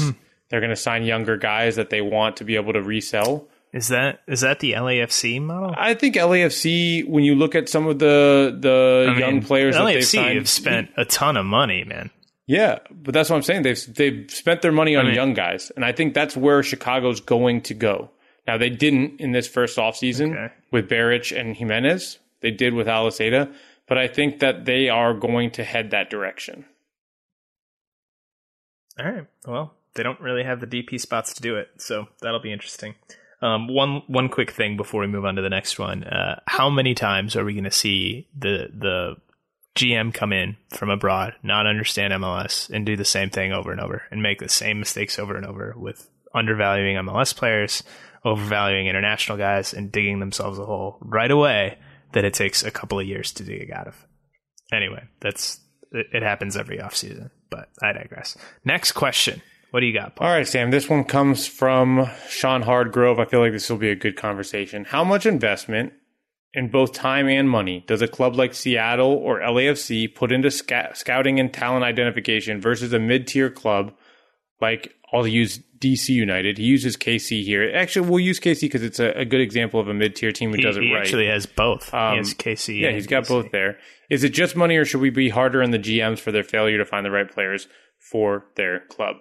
[0.50, 3.48] They're going to sign younger guys that they want to be able to resell.
[3.72, 5.76] Is that is that the LAFC model?
[5.78, 9.76] I think LAFC, when you look at some of the the I mean, young players
[9.76, 12.10] that they've LAFC signed, have spent a ton of money, man.
[12.48, 13.62] yeah, but that's what I'm saying.
[13.62, 17.20] They've they've spent their money on mean- young guys, and I think that's where Chicago's
[17.22, 18.10] going to go.
[18.48, 20.54] Now they didn't in this first offseason Okay.
[20.72, 22.18] with Beric and Gimenez.
[22.42, 23.54] They did with Aliseda,
[23.88, 26.66] but I think that they are going to head that direction.
[29.00, 29.28] All right.
[29.46, 32.96] Well, they don't really have the DP spots to do it, so that'll be interesting.
[33.42, 36.70] Um, one one quick thing before we move on to the next one: uh, how
[36.70, 39.16] many times are we going to see the the
[39.76, 43.80] GM come in from abroad, not understand MLS, and do the same thing over and
[43.80, 47.84] over, and make the same mistakes over and over with undervaluing MLS players,
[48.26, 51.78] overvaluing international guys, and digging themselves a hole right away
[52.12, 53.96] that it takes a couple of years to dig out of?
[54.72, 55.60] Anyway, that's
[55.92, 58.38] it, it happens every offseason, but I digress.
[58.66, 59.42] Next question.
[59.72, 60.28] What do you got, Paul?
[60.28, 60.72] All right, Sam.
[60.72, 63.20] This one comes from Sean Hardgrove.
[63.20, 64.86] I feel like this will be a good conversation.
[64.86, 65.94] How much investment
[66.54, 71.40] in both time and money does a club like Seattle or LAFC put into scouting
[71.40, 73.94] and talent identification versus a mid-tier club
[74.60, 76.58] like I'll use DC United.
[76.58, 77.72] He uses KC here.
[77.74, 80.58] Actually, we'll use KC because it's a, a good example of a mid-tier team who
[80.58, 81.02] He, does it he right.
[81.02, 81.94] actually has both.
[81.94, 82.82] Um, he has KC.
[82.82, 83.78] yeah, he's got both there.
[84.10, 86.78] Is it just money, or should we be harder on the GMs for their failure
[86.80, 87.68] to find the right players
[88.12, 89.18] for their club?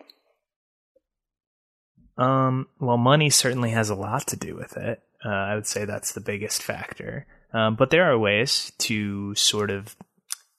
[2.19, 5.03] Um, well, money certainly has a lot to do with it.
[5.25, 7.27] Uh, I would say that's the biggest factor.
[7.53, 9.97] Um, but there are ways to sort of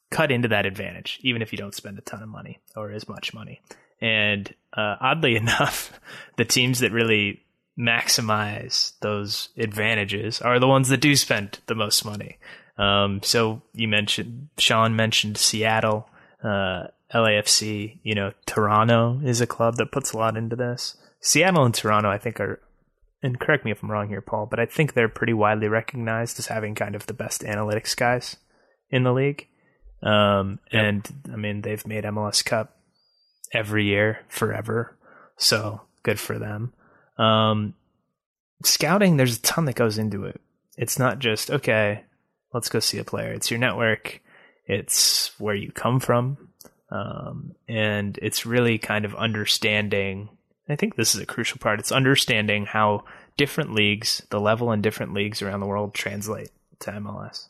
[0.10, 3.08] cut into that advantage, even if you don't spend a ton of money or as
[3.08, 3.62] much money.
[4.02, 6.00] And uh, oddly enough,
[6.38, 7.42] the teams that really
[7.78, 12.38] maximize those advantages are the ones that do spend the most money.
[12.78, 16.10] Um, so you mentioned Sean mentioned Seattle,
[16.44, 18.00] uh, LAFC.
[18.04, 20.98] You know, Toronto is a club that puts a lot into this.
[21.22, 22.62] Seattle and Toronto, I think, are
[23.22, 26.40] and correct me if I'm wrong here, Paul, but I think they're pretty widely recognized
[26.40, 28.38] as having kind of the best analytics guys
[28.90, 29.48] in the league.
[30.02, 32.78] Um, and I mean, they've made MLS Cup
[33.54, 34.98] every year forever,
[35.36, 36.74] so good for them.
[37.18, 37.74] Um,
[38.64, 40.40] scouting, there's a ton that goes into it.
[40.78, 42.06] It's not just okay,
[42.54, 43.34] let's go see a player.
[43.34, 44.22] It's your network.
[44.66, 46.38] It's where you come from,
[46.90, 50.30] um, and it's really kind of understanding.
[50.70, 51.80] I think this is a crucial part.
[51.80, 53.04] It's understanding how
[53.38, 57.48] different leagues, the level in different leagues around the world, translate to MLS.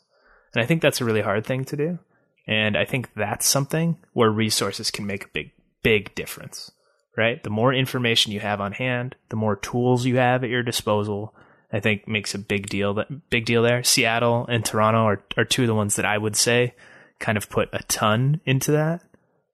[0.54, 1.98] And I think that's a really hard thing to do.
[2.46, 5.52] And I think that's something where resources can make a big,
[5.82, 6.72] big difference,
[7.16, 7.42] right?
[7.42, 11.34] The more information you have on hand, the more tools you have at your disposal,
[11.72, 13.84] I think makes a big deal that big deal there.
[13.84, 16.74] Seattle and Toronto are, are two of the ones that I would say
[17.20, 19.02] kind of put a ton into that.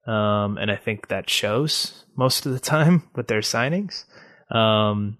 [0.06, 4.04] Um, and I think that shows most of the time with their signings.
[4.50, 5.18] Um,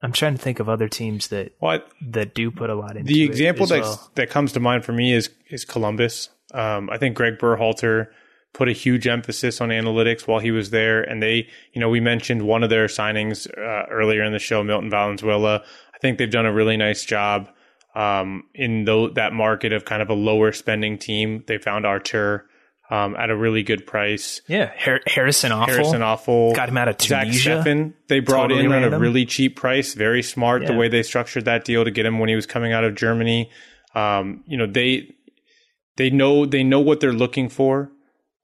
[0.00, 1.52] I'm trying to think of other teams that
[2.00, 4.10] that do put a lot into the example that well.
[4.14, 6.28] that comes to mind for me is is Columbus.
[6.54, 8.08] Um, I think Greg Berhalter
[8.52, 12.00] put a huge emphasis on analytics while he was there, and they, you know, we
[12.00, 15.62] mentioned one of their signings uh, earlier in the show, Milton Valenzuela.
[15.94, 17.48] I think they've done a really nice job
[17.94, 21.44] um, in tho- that market of kind of a lower spending team.
[21.46, 22.46] They found Archer
[22.90, 24.40] um, at a really good price.
[24.48, 25.66] Yeah, Har- Harrison Afful.
[25.66, 26.54] Harrison Afful.
[26.54, 27.62] Got him out of Zach Tunisia.
[27.64, 29.94] Steffen, they brought Totally in at a really cheap price.
[29.94, 32.72] Very smart the way they structured that deal to get him when he was coming
[32.72, 33.50] out of Germany.
[33.94, 35.14] Um, you know, they
[35.96, 37.90] they know they know what they're looking for.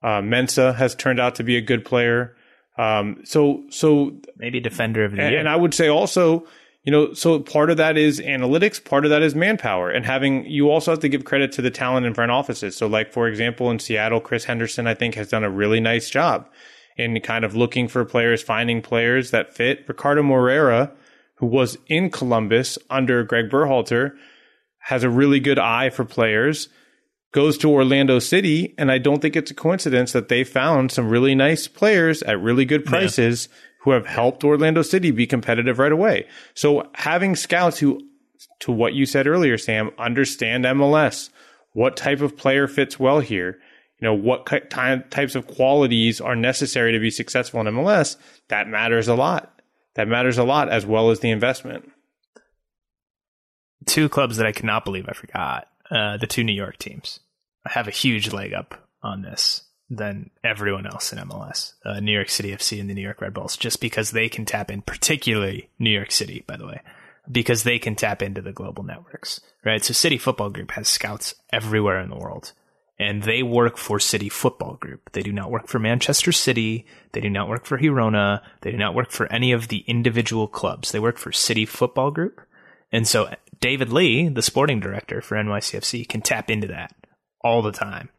[0.03, 2.35] Uh, Mensah has turned out to be a good player.
[2.77, 5.39] Um, so so Maybe defender of the and, year.
[5.39, 6.45] and I would say also,
[6.85, 10.45] you know, so part of that is analytics, part of that is manpower, and having
[10.45, 12.77] you also have to give credit to the talent in front offices.
[12.77, 16.11] So, like for example, in Seattle, Chris Henderson, I think, has done a really nice
[16.11, 16.47] job
[16.95, 19.83] in kind of looking for players, finding players that fit.
[19.87, 20.91] Ricardo Moreira,
[21.37, 24.11] who was in Columbus under Greg Berhalter,
[24.77, 26.69] has a really good eye for players.
[27.31, 31.09] Goes to Orlando City, and I don't think it's a coincidence that they found some
[31.09, 33.49] really nice players at really good prices
[33.85, 36.27] who have helped Orlando City be competitive right away.
[36.55, 38.01] So having scouts who,
[38.61, 41.29] to what you said earlier, Sam, understand MLS,
[41.73, 43.59] what type of player fits well here,
[43.99, 48.17] you know, what types of qualities are necessary to be successful in MLS,
[48.47, 49.61] that matters a lot.
[49.93, 51.91] That matters a lot as well as the investment.
[53.85, 55.67] two clubs that I cannot believe I forgot.
[55.91, 57.19] Uh, the two New York teams
[57.63, 61.73] I have a huge leg up on this than everyone else in MLS.
[61.85, 64.45] Uh, New York City FC and the New York Red Bulls, just because they can
[64.45, 66.81] tap in, particularly New York City, by the way,
[67.31, 69.83] because they can tap into the global networks, right?
[69.83, 72.53] So City Football Group has scouts everywhere in the world.
[72.97, 75.11] And they work for City Football Group.
[75.11, 76.85] They do not work for Manchester City.
[77.11, 78.41] They do not work for Girona.
[78.61, 80.93] They do not work for any of the individual clubs.
[80.93, 82.39] They work for City Football Group.
[82.93, 86.95] And so David Lee, the sporting director for NYCFC, can tap into that
[87.41, 88.09] all the time,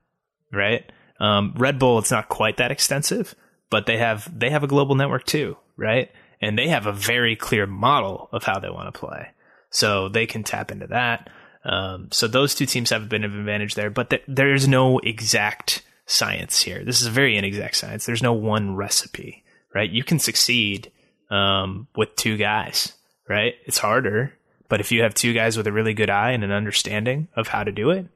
[0.53, 0.93] right?
[1.21, 3.35] Um, Red Bull, it's not quite that extensive,
[3.71, 6.11] but they have they have a global network too, right?
[6.41, 9.29] And they have a very clear model of how they want to play,
[9.71, 11.31] so they can tap into that.
[11.65, 14.99] Um, so those two teams have a bit of advantage there, but th- there's no
[15.01, 16.85] exact science here.
[16.85, 18.07] This is a very inexact science.
[18.07, 19.43] There's no one recipe,
[19.75, 19.91] right?
[19.91, 20.93] You can succeed
[21.29, 22.93] um, with two guys,
[23.29, 23.55] right?
[23.65, 24.35] It's harder,
[24.69, 27.49] but if you have two guys with a really good eye and an understanding of
[27.49, 28.07] how to do it,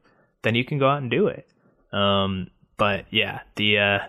[0.43, 1.47] then you can go out and do it.
[1.91, 2.49] Um,
[2.81, 3.99] but yeah, the uh,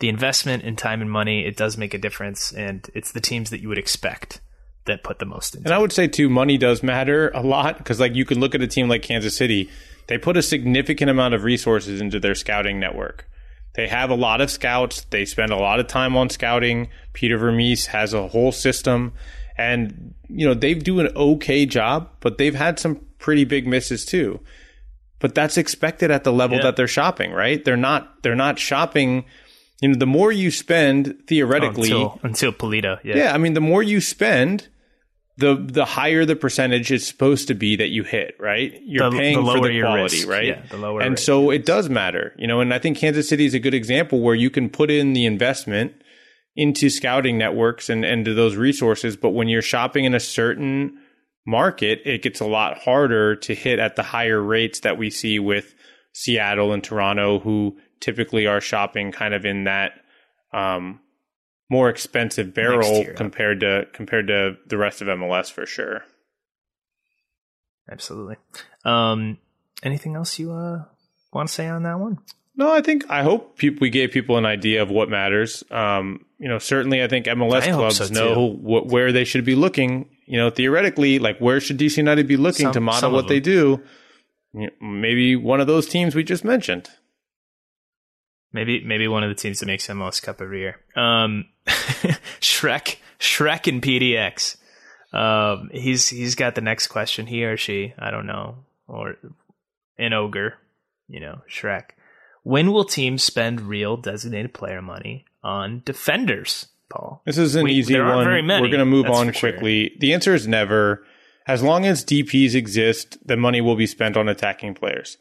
[0.00, 3.50] the investment in time and money it does make a difference, and it's the teams
[3.50, 4.40] that you would expect
[4.86, 5.68] that put the most into.
[5.68, 8.56] And I would say too, money does matter a lot because like you can look
[8.56, 9.70] at a team like Kansas City,
[10.08, 13.28] they put a significant amount of resources into their scouting network.
[13.74, 15.02] They have a lot of scouts.
[15.10, 16.88] They spend a lot of time on scouting.
[17.12, 19.12] Peter Vermes has a whole system,
[19.56, 24.04] and you know they do an okay job, but they've had some pretty big misses
[24.04, 24.40] too.
[25.18, 26.64] But that's expected at the level Yeah.
[26.64, 27.64] that they're shopping, right?
[27.64, 28.22] They're not.
[28.22, 29.24] They're not shopping.
[29.80, 33.16] You know, the more you spend theoretically, until until Pulido, yeah.
[33.16, 34.68] yeah, I mean, the more you spend,
[35.38, 38.72] the the higher the percentage is supposed to be that you hit, right?
[38.84, 40.28] You're The- paying the for the your quality, risk.
[40.28, 40.46] right?
[40.46, 41.24] Yeah, the lower and risk.
[41.24, 42.60] so it does matter, you know.
[42.60, 45.24] And I think Kansas City is a good example where you can put in the
[45.26, 45.92] investment
[46.56, 50.98] into scouting networks and and to those resources, but when you're shopping in a certain
[51.46, 55.38] market, it gets a lot harder to hit at the higher rates that we see
[55.38, 55.74] with
[56.12, 59.92] Seattle and Toronto, who typically are shopping kind of in that
[60.52, 61.00] um,
[61.70, 66.02] more expensive barrel tier compared to compared to the rest of MLS for sure.
[67.90, 68.36] absolutely.
[68.84, 69.38] Um,
[69.82, 70.84] anything else you uh,
[71.32, 72.18] want to say on that one?
[72.56, 75.62] No, I think I hope we gave people an idea of what matters.
[75.70, 79.44] Um, you know, certainly I think MLS I clubs so, know wh- where they should
[79.44, 80.08] be looking.
[80.26, 83.28] You know, theoretically, like where should DC United be looking Some- to model what of
[83.28, 83.82] they do?
[84.80, 86.88] Maybe one of those teams we just mentioned.
[88.52, 90.80] Maybe maybe one of the teams that makes MLS Cup every year.
[90.96, 91.46] Um,
[92.40, 94.56] Shrek Shrek and PDX.
[95.12, 97.26] Um, he's he's got the next question.
[97.26, 99.16] He or she, I don't know, or
[99.98, 100.54] an ogre,
[101.08, 101.90] you know, Shrek.
[102.42, 106.68] When will teams spend real designated player money on defenders?
[106.90, 107.22] Paul.
[107.26, 108.24] This is an We- easy there aren't one.
[108.26, 109.50] very many, We're going to move that's on for sure.
[109.52, 109.92] quickly.
[110.00, 111.04] The answer is never.
[111.48, 115.16] As long as DPs exist, the money will be spent on attacking players.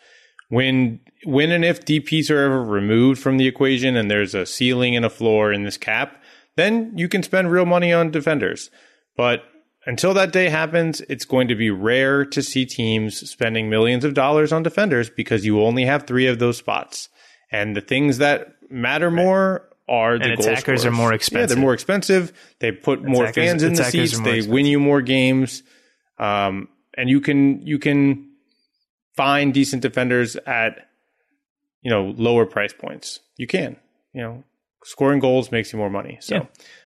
[0.49, 4.95] when when and if DPS are ever removed from the equation and there's a ceiling
[4.95, 6.21] and a floor in this cap,
[6.55, 8.69] then you can spend real money on defenders.
[9.17, 9.43] But
[9.87, 14.13] until that day happens, it's going to be rare to see teams spending millions of
[14.13, 17.09] dollars on defenders because you only have three of those spots.
[17.51, 20.85] And the things that matter more are the And goal attackers scorers.
[20.85, 21.49] are more Yeah, expensive.
[21.49, 22.33] they're more expensive.
[22.59, 24.17] They put more Attackers- fans in the seats.
[24.19, 25.63] more They win you more games.
[26.17, 28.29] Um, and you can you can
[29.15, 30.87] find decent defenders at
[31.81, 33.19] you know lower price points.
[33.37, 33.75] You can.
[34.13, 34.43] You know,
[34.83, 36.17] scoring goals makes you more money.
[36.21, 36.45] So Yeah.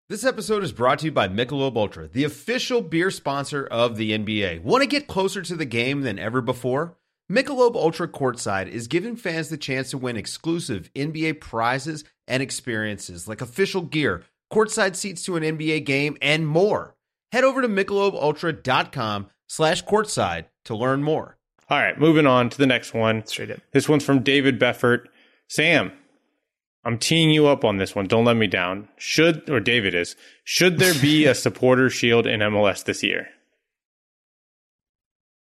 [0.10, 4.14] This episode is brought to you by Michelob Ultra, the official beer sponsor of the
[4.18, 4.60] NBA.
[4.64, 6.96] Want to get closer to the game than ever before?
[7.30, 13.28] Michelob Ultra Courtside is giving fans the chance to win exclusive NBA prizes and experiences
[13.28, 16.96] like official gear, courtside seats to an NBA game, and more.
[17.34, 21.38] Head over to michelobultra.com slash courtside to learn more.
[21.70, 23.26] all right, moving on to the next one.
[23.26, 23.60] Straight up.
[23.74, 25.08] This one's from David Beffert.
[25.50, 25.92] Sam,
[26.86, 28.08] I'm teeing you up on this one.
[28.08, 28.88] Don't let me down.
[28.96, 30.16] Should or David is
[30.46, 33.28] should there be a supporter shield in MLS this year?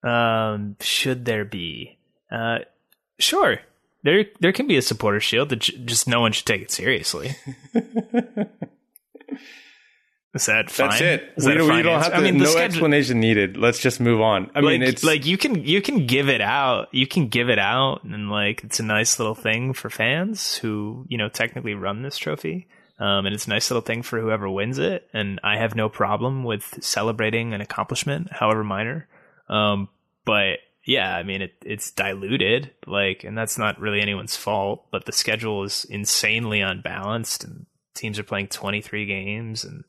[0.04, 1.98] Um, should there be?
[2.32, 2.60] Uh,
[3.20, 3.60] sure.
[4.04, 5.50] There, there can be a supporter shield.
[5.50, 7.36] That j- just no one should take it seriously.
[10.34, 10.90] Is that fine?
[10.90, 11.34] That's it.
[11.36, 12.12] Is we that don't, we don't answer?
[12.12, 12.28] have to.
[12.28, 13.58] I mean, no schedule- explanation needed.
[13.58, 14.50] Let's just move on.
[14.56, 16.88] I like, mean, it's like you can you can give it out.
[16.94, 21.06] You can give it out, and like it's a nice little thing for fans who
[21.10, 22.68] you know technically run this trophy.
[22.98, 25.10] Um, and it's a nice little thing for whoever wins it.
[25.12, 29.08] And I have no problem with celebrating an accomplishment, however minor.
[29.52, 29.90] Um,
[30.26, 34.88] but yeah, I mean, it, it's diluted, like, and that's not really anyone's fault.
[34.92, 39.84] But the schedule is insanely unbalanced, and teams are playing 23 games, and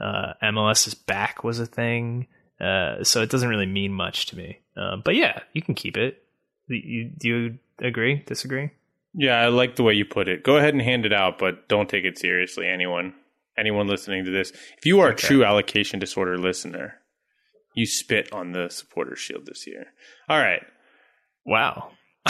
[0.00, 2.28] uh, MLS's back was a thing.
[2.60, 4.60] Uh, so it doesn't really mean much to me.
[4.76, 6.22] Um, but yeah, you can keep it.
[6.68, 8.22] You, do you agree?
[8.26, 8.70] Disagree?
[9.14, 9.40] yeah.
[9.40, 10.44] I like the way you put it.
[10.44, 12.66] Go ahead and hand it out, but don't take it seriously.
[12.66, 13.14] Anyone,
[13.58, 17.01] anyone listening to this, if you are a true allocation disorder listener,
[17.74, 19.86] you spit on the supporter shield this year.
[20.28, 20.62] All right.
[21.44, 21.90] Wow.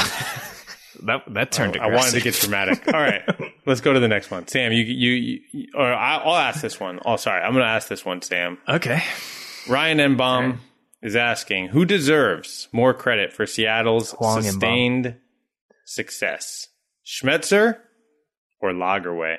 [1.05, 1.77] that that turned.
[1.77, 2.87] I wanted to get dramatic.
[2.95, 3.23] All right,
[3.67, 4.47] let's go to the next one.
[4.49, 7.01] Sam, you you, you or I, I'll ask this one.
[7.05, 8.23] Oh, sorry, I'm going to ask this one.
[8.23, 9.03] Sam, Okay.
[9.69, 10.61] Ryan Embaum
[11.03, 15.17] is asking who deserves more credit for Seattle's Huang sustained
[15.85, 16.69] success,
[17.07, 17.79] Schmetzer
[18.61, 19.37] or Lagerwey?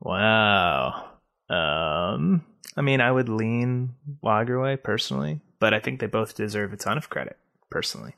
[0.00, 1.10] Wow.
[1.50, 2.45] Um,
[2.76, 6.98] I mean, I would lean Lagerwey personally, but I think they both deserve a ton
[6.98, 7.38] of credit
[7.70, 8.14] personally.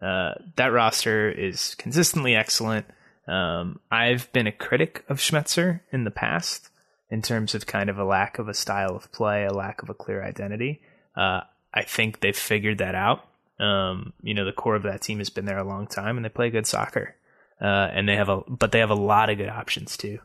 [0.00, 2.86] Uh, that roster is consistently excellent.
[3.26, 6.70] Um, I've been a critic of Schmetzer in the past
[7.10, 9.90] in terms of kind of a lack of a style of play, a lack of
[9.90, 10.82] a clear identity.
[11.16, 11.40] Uh,
[11.72, 13.26] I think they've figured that out.
[13.58, 16.24] Um, you know, the core of that team has been there a long time, and
[16.24, 17.16] they play good soccer.
[17.60, 20.18] Uh, and they have a, but they have a lot of good options too.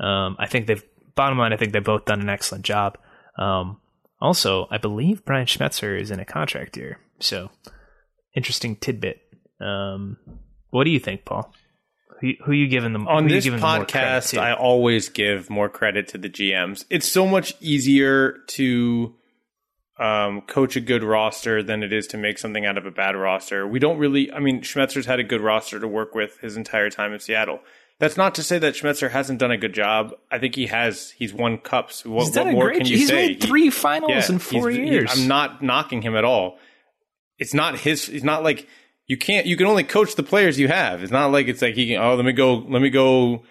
[0.00, 0.82] Um, I think they've
[1.14, 1.52] bottom line.
[1.52, 2.96] I think they've both done an excellent job.
[3.38, 3.78] Um,
[4.20, 7.50] also, I believe Brian Schmetzer is in a contract year, so
[8.34, 9.20] interesting tidbit.
[9.60, 10.16] Um,
[10.70, 11.52] what do you think, Paul?
[12.20, 14.38] Who, who you giving them On this giving them more credit podcast?
[14.38, 16.84] I always give more credit to the GMs.
[16.90, 19.14] It's so much easier to
[19.98, 23.16] um, coach a good roster than it is to make something out of a bad
[23.16, 23.66] roster.
[23.66, 26.90] We don't really, I mean, Schmetzer's had a good roster to work with his entire
[26.90, 27.60] time in Seattle.
[28.00, 30.12] That's not to say that Schmetzer hasn't done a good job.
[30.30, 31.10] I think he has.
[31.16, 32.04] He's won cups.
[32.06, 32.78] What, He's done what a more great.
[32.78, 33.28] can you he's say?
[33.28, 35.10] made three finals Yeah, in four he's- he- years.
[35.12, 36.58] I'm not knocking him at all.
[37.38, 38.08] It's not his.
[38.08, 38.68] It's not like
[39.08, 39.46] you can't.
[39.46, 41.02] You can only coach the players you have.
[41.02, 42.00] It's not like it's like he can.
[42.00, 42.54] Oh, let me go.
[42.56, 43.42] Let me go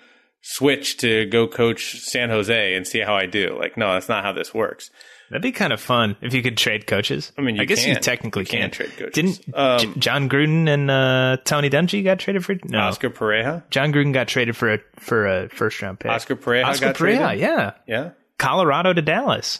[0.42, 3.58] switch to go coach San Jose and see how I do.
[3.60, 4.92] Like, no, that's not how this works.
[5.30, 7.32] That'd be kind of fun if you could trade coaches.
[7.38, 8.72] I mean, you I guess you technically You can can.
[8.72, 9.14] trade coaches.
[9.40, 12.56] Didn't Um, J- Jon Gruden and uh, Tony Dungy got traded for?
[12.66, 13.64] No, Oscar Pareja.
[13.70, 16.12] Jon Gruden got traded for a for a first round pick.
[16.12, 17.40] Oscar Pareja Oscar got Pareja, traded?
[17.42, 19.60] yeah, Yeah, Colorado to Dallas.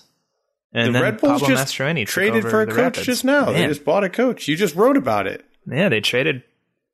[0.74, 2.10] And the Red Bulls Pablo just traded
[2.44, 3.06] for a coach Rapids.
[3.06, 3.46] just now.
[3.52, 4.48] They just bought a coach.
[4.48, 5.44] You just wrote about it.
[5.70, 6.44] Yeah, they traded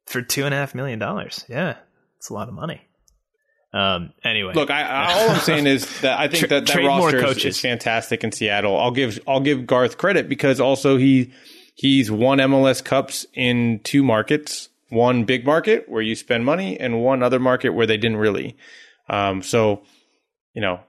[0.06, 1.44] for two and a half million dollars.
[1.50, 1.76] Yeah,
[2.18, 2.88] it's a lot of money.
[3.74, 4.14] Um.
[4.24, 7.26] Anyway, Look, I, I all I'm saying is that I think Tra- that that roster
[7.26, 8.80] is, is fantastic in Seattle.
[8.80, 11.34] I'll give I'll give Garth credit because also he
[11.74, 17.02] he's won MLS Cups in two markets, one big market where you spend money, and
[17.02, 18.56] one other market where they didn't really.
[19.10, 19.82] Um, so,
[20.54, 20.80] you know,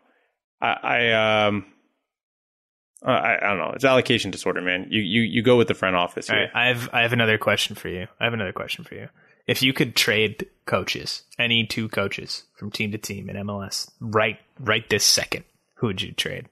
[0.60, 1.66] I, I um.
[3.02, 3.72] I, I don't know.
[3.74, 4.86] It's allocation disorder, man.
[4.88, 6.40] You you you go with the front office here.
[6.40, 8.06] right, I have I have another question for you.
[8.18, 9.08] I have another question for you.
[9.46, 14.38] If you could trade coaches, any two coaches from team to team in MLS, right
[14.58, 15.44] right this second,
[15.76, 16.48] who would you trade?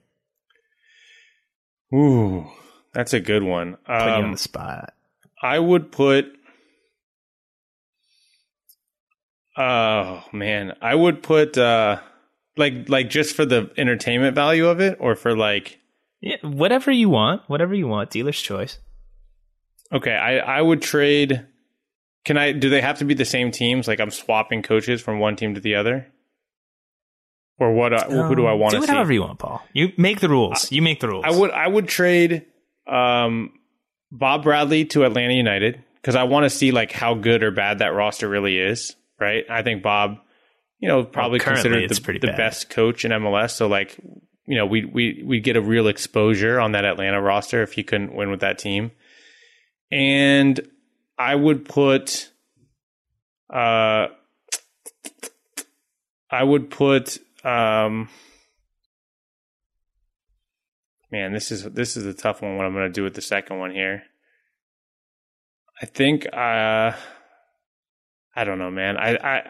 [1.93, 2.47] Ooh,
[2.93, 3.77] that's a good one.
[3.85, 4.93] Put you on Um, the spot.
[5.41, 6.25] I would put
[9.57, 11.99] Oh man, I would put uh
[12.57, 15.79] like like just for the entertainment value of it, or for like
[16.21, 18.79] Yeah, whatever you want, whatever you want, dealer's choice.
[19.91, 21.45] okay, I I would trade.
[22.25, 22.51] Can I?
[22.53, 23.87] Do they have to be the same teams?
[23.87, 26.07] Like I'm swapping coaches from one team to the other,
[27.59, 27.93] or what?
[27.93, 28.93] uh, who do I Um, want Do to it see?
[28.93, 29.61] however you want, Paul.
[29.73, 30.71] You make the rules.
[30.71, 31.25] you make the rules.
[31.27, 32.45] I would I would trade
[32.87, 33.51] um,
[34.11, 37.79] Bob Bradley to Atlanta United because I want to see like how good or bad
[37.79, 38.95] that roster really is.
[39.19, 39.43] Right?
[39.49, 40.17] I think Bob,
[40.79, 43.51] you know, probably currently considered the, the best coach in MLS.
[43.51, 43.97] So like,
[44.45, 47.83] you know, we we we get a real exposure on that Atlanta roster if he
[47.83, 48.91] couldn't win with that team.
[49.91, 50.59] And
[51.17, 52.31] I would put,
[53.51, 54.07] uh,
[56.29, 58.09] I would put, um,
[61.11, 62.57] man, this is this is a tough one.
[62.57, 64.03] What I'm going to do with the second one here.
[65.81, 66.93] I think, uh,
[68.35, 68.97] I don't know, man.
[68.97, 69.41] I, I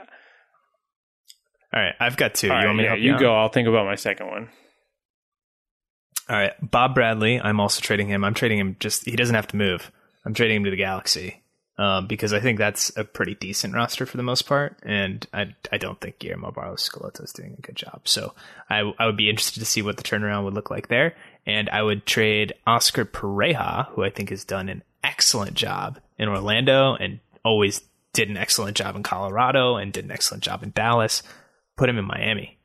[1.74, 2.48] All right, I've got two.
[2.48, 3.20] you right, want me to help you out?
[3.20, 3.36] go.
[3.36, 4.50] I'll think about my second one.
[6.30, 7.40] All right, Bob Bradley.
[7.40, 8.24] I'm also trading him.
[8.24, 8.78] I'm trading him.
[8.80, 9.92] Just he doesn't have to move.
[10.26, 11.43] I'm trading him to the Galaxy
[11.78, 15.56] um, because I think that's a pretty decent roster for the most part, and I
[15.72, 18.02] I don't think Guillermo Barros Schelotto is doing a good job.
[18.06, 18.34] So
[18.70, 21.16] I I would be interested to see what the turnaround would look like there,
[21.46, 26.30] and I would trade Oscar Pareja, who I think has done an excellent job in
[26.30, 27.82] Orlando and always
[28.14, 31.24] did an excellent job in Colorado and did an excellent job in Dallas.
[31.76, 32.60] Put him in Miami.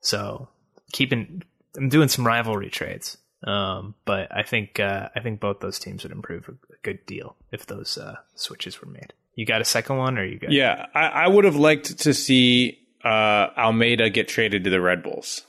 [0.00, 0.48] So
[0.92, 1.42] keeping
[1.76, 3.18] I'm doing some rivalry trades.
[3.44, 7.36] Um, but I think uh, I think both those teams would improve a, good deal
[7.52, 9.12] if those uh, switches were made.
[9.34, 10.50] You got a second one, or you got?
[10.50, 15.02] Yeah, I, I would have liked to see uh, Almeyda get traded to the Red
[15.02, 15.42] Bulls.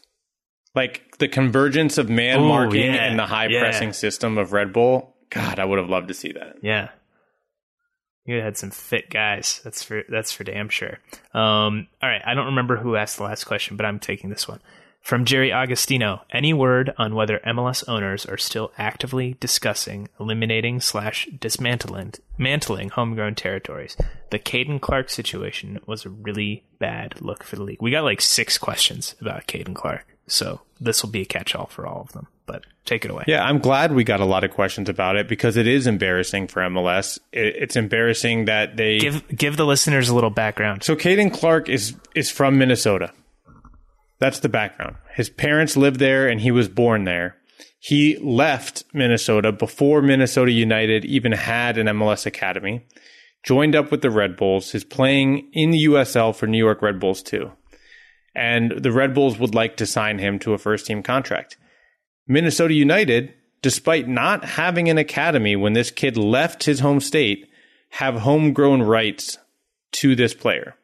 [0.73, 3.59] Like the convergence of man Ooh, marking yeah, and the high yeah.
[3.59, 5.15] pressing system of Red Bull.
[5.29, 6.57] God, I would have loved to see that.
[6.61, 6.89] yeah.
[8.23, 9.61] You had some fit guys.
[9.63, 10.99] That's for that's for damn sure.
[11.33, 14.47] Um, all right, I don't remember who asked the last question, but I'm taking this
[14.47, 14.61] one
[15.01, 16.21] from Jerry Agostino.
[16.29, 23.35] Any word on whether MLS owners are still actively discussing eliminating slash dismantling mantling homegrown
[23.35, 23.97] territories?
[24.29, 27.81] The Caden Clark situation was a really bad look for the league.
[27.81, 31.85] We got like six questions about Caden Clark, so this will be a catch-all for
[31.85, 32.27] all of them.
[32.45, 33.23] But take it away.
[33.27, 36.47] Yeah, I'm glad we got a lot of questions about it because it is embarrassing
[36.47, 37.17] for MLS.
[37.31, 40.83] It's embarrassing that they Give give the listeners a little background.
[40.83, 43.13] So Caden Clark is is from Minnesota.
[44.21, 44.97] That's the background.
[45.15, 47.37] His parents lived there and he was born there.
[47.79, 52.85] He left Minnesota before Minnesota United even had an MLS academy.
[53.41, 54.75] Joined up with the Red Bulls.
[54.75, 57.51] Is playing in the USL for New York Red Bulls too.
[58.35, 61.57] And the Red Bulls would like to sign him to a first team contract.
[62.27, 67.49] Minnesota United, despite not having an academy when this kid left his home state,
[67.89, 69.39] have homegrown rights
[69.93, 70.75] to this player.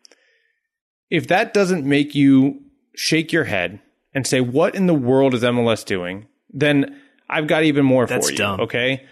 [1.11, 2.63] If that doesn't make you
[2.97, 3.79] shake your head
[4.13, 6.27] and say, what in the world is MLS doing?
[6.49, 8.37] Then I've got even more That's for you.
[8.37, 8.61] dumb.
[8.61, 9.05] Okay.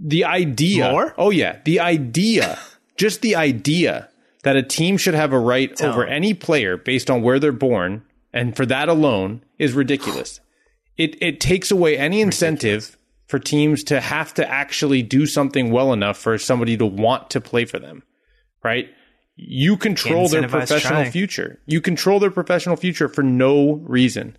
[0.00, 0.90] The idea.
[0.90, 1.14] More?
[1.16, 1.60] Oh, yeah.
[1.64, 2.58] The idea,
[2.98, 4.08] just the idea
[4.42, 6.12] that a team should have a right Tell over me.
[6.12, 10.40] any player based on where they're born, and for that alone, is ridiculous.
[10.98, 15.92] it, it takes away any incentive for teams to have to actually do something well
[15.94, 18.02] enough for somebody to want to play for them,
[18.62, 18.90] right?
[19.36, 21.10] You control their professional trying.
[21.10, 21.58] future.
[21.66, 24.36] You control their professional future for no reason.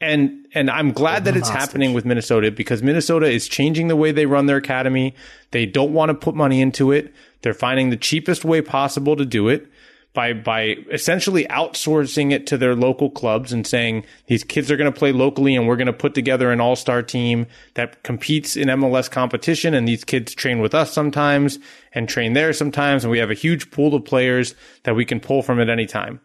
[0.00, 1.60] And and I'm glad that it's hostage.
[1.60, 5.14] happening with Minnesota because Minnesota is changing the way they run their academy.
[5.50, 7.12] They don't want to put money into it.
[7.42, 9.66] They're finding the cheapest way possible to do it
[10.12, 14.92] by by essentially outsourcing it to their local clubs and saying these kids are going
[14.92, 18.68] to play locally and we're going to put together an all-star team that competes in
[18.68, 21.58] MLS competition and these kids train with us sometimes
[21.92, 25.20] and train there sometimes and we have a huge pool of players that we can
[25.20, 26.20] pull from at any time.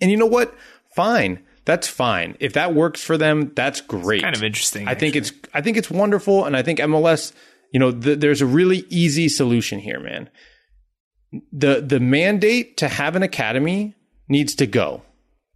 [0.00, 0.54] And you know what?
[0.94, 1.40] Fine.
[1.64, 2.36] That's fine.
[2.40, 4.22] If that works for them, that's great.
[4.22, 4.88] Kind of interesting.
[4.88, 7.32] I think it's I think it's wonderful, and I think MLS.
[7.72, 10.28] You know, th- there's a really easy solution here, man.
[11.52, 13.94] The The mandate to have an academy
[14.28, 15.02] needs to go.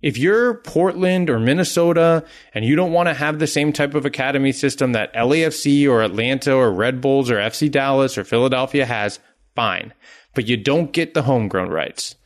[0.03, 4.05] If you're Portland or Minnesota and you don't want to have the same type of
[4.05, 9.18] academy system that LAFC or Atlanta or Red Bulls or FC Dallas or Philadelphia has,
[9.55, 9.95] fine.
[10.35, 12.16] But you don't get the homegrown rights.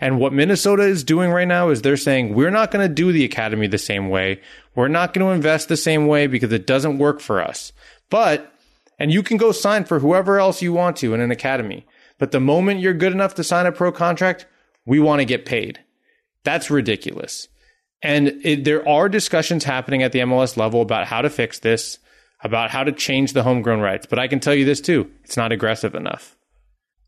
[0.00, 3.12] And what Minnesota is doing right now is they're saying, we're not going to do
[3.12, 4.40] the academy the same way.
[4.74, 7.72] We're not going to invest the same way because it doesn't work for us.
[8.10, 8.52] But,
[8.98, 11.86] and you can go sign for whoever else you want to in an academy.
[12.18, 14.46] But the moment you're good enough to sign a pro contract,
[14.84, 15.80] we want to get paid.
[16.44, 17.48] That's ridiculous.
[18.02, 21.98] And it, there are discussions happening at the MLS level about how to fix this,
[22.42, 24.06] about how to change the homegrown rights.
[24.06, 26.36] But I can tell you this too it's not aggressive enough.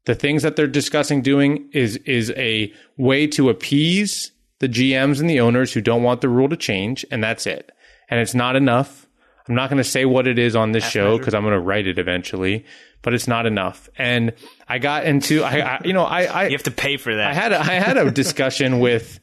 [0.06, 5.28] The things that they're discussing doing is is a way to appease the GMs and
[5.28, 7.72] the owners who don't want the rule to change, and that's it.
[8.08, 9.06] And it's not enough.
[9.48, 11.60] I'm not going to say what it is on this show because I'm going to
[11.60, 12.64] write it eventually,
[13.02, 13.88] but it's not enough.
[13.96, 14.32] And
[14.68, 17.30] I got into, I, I you know, I, I You have to pay for that.
[17.30, 19.20] I had a, I had a discussion with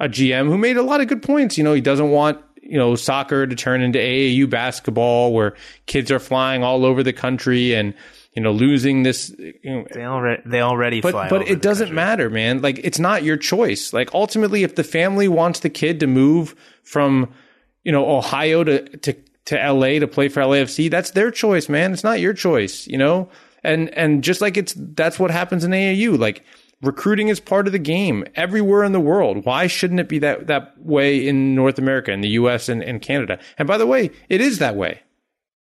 [0.00, 1.58] a GM who made a lot of good points.
[1.58, 5.54] You know, he doesn't want you know soccer to turn into AAU basketball where
[5.86, 7.94] kids are flying all over the country and
[8.34, 9.34] you know losing this.
[9.38, 11.96] You know, they already they already but fly but it doesn't country.
[11.96, 12.60] matter, man.
[12.60, 13.92] Like it's not your choice.
[13.92, 17.32] Like ultimately, if the family wants the kid to move from
[17.84, 19.16] you know Ohio to to
[19.48, 21.94] to LA to play for LAFC, that's their choice, man.
[21.94, 23.30] It's not your choice, you know.
[23.64, 26.18] And and just like it's that's what happens in AAU.
[26.18, 26.44] Like
[26.82, 29.46] recruiting is part of the game everywhere in the world.
[29.46, 32.68] Why shouldn't it be that that way in North America, in the U.S.
[32.68, 33.38] and, and Canada?
[33.56, 35.00] And by the way, it is that way.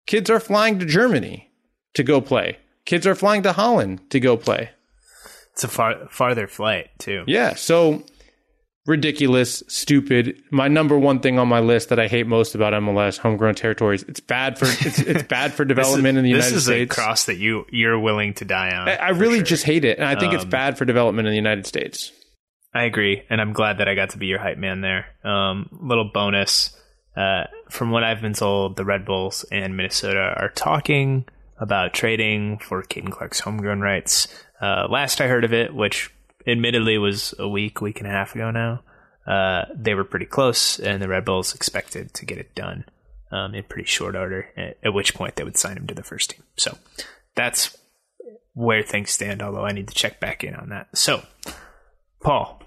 [0.07, 1.51] Kids are flying to Germany
[1.93, 2.57] to go play.
[2.85, 4.69] Kids are flying to Holland to go play.
[5.51, 7.25] It's a far farther flight too.
[7.27, 7.55] Yeah.
[7.55, 8.05] So
[8.85, 10.41] ridiculous, stupid.
[10.51, 14.03] My number one thing on my list that I hate most about MLS, homegrown territories.
[14.03, 16.65] It's bad for it's, it's bad for development in the United States.
[16.65, 18.89] this is a cross that you you're willing to die on.
[18.89, 19.45] I, I really sure.
[19.45, 22.11] just hate it, and I think it's Um, bad for development in the United States.
[22.73, 25.05] I agree, and I'm glad that I got to be your hype man there.
[25.23, 26.75] Um, little bonus.
[27.15, 31.25] Uh, from what I've been told, the Red Bulls and Minnesota are talking
[31.59, 34.27] about trading for Caden Clark's homegrown rights.
[34.59, 36.09] Uh, last I heard of it, which
[36.47, 38.83] admittedly was a week, week and a half ago now,
[39.25, 42.85] uh, they were pretty close, and the Red Bulls expected to get it done
[43.31, 44.49] um, in pretty short order.
[44.57, 46.43] At, at which point they would sign him to the first team.
[46.57, 46.77] So
[47.35, 47.77] that's
[48.53, 49.41] where things stand.
[49.41, 50.95] Although I need to check back in on that.
[50.97, 51.23] So,
[52.21, 52.61] Paul,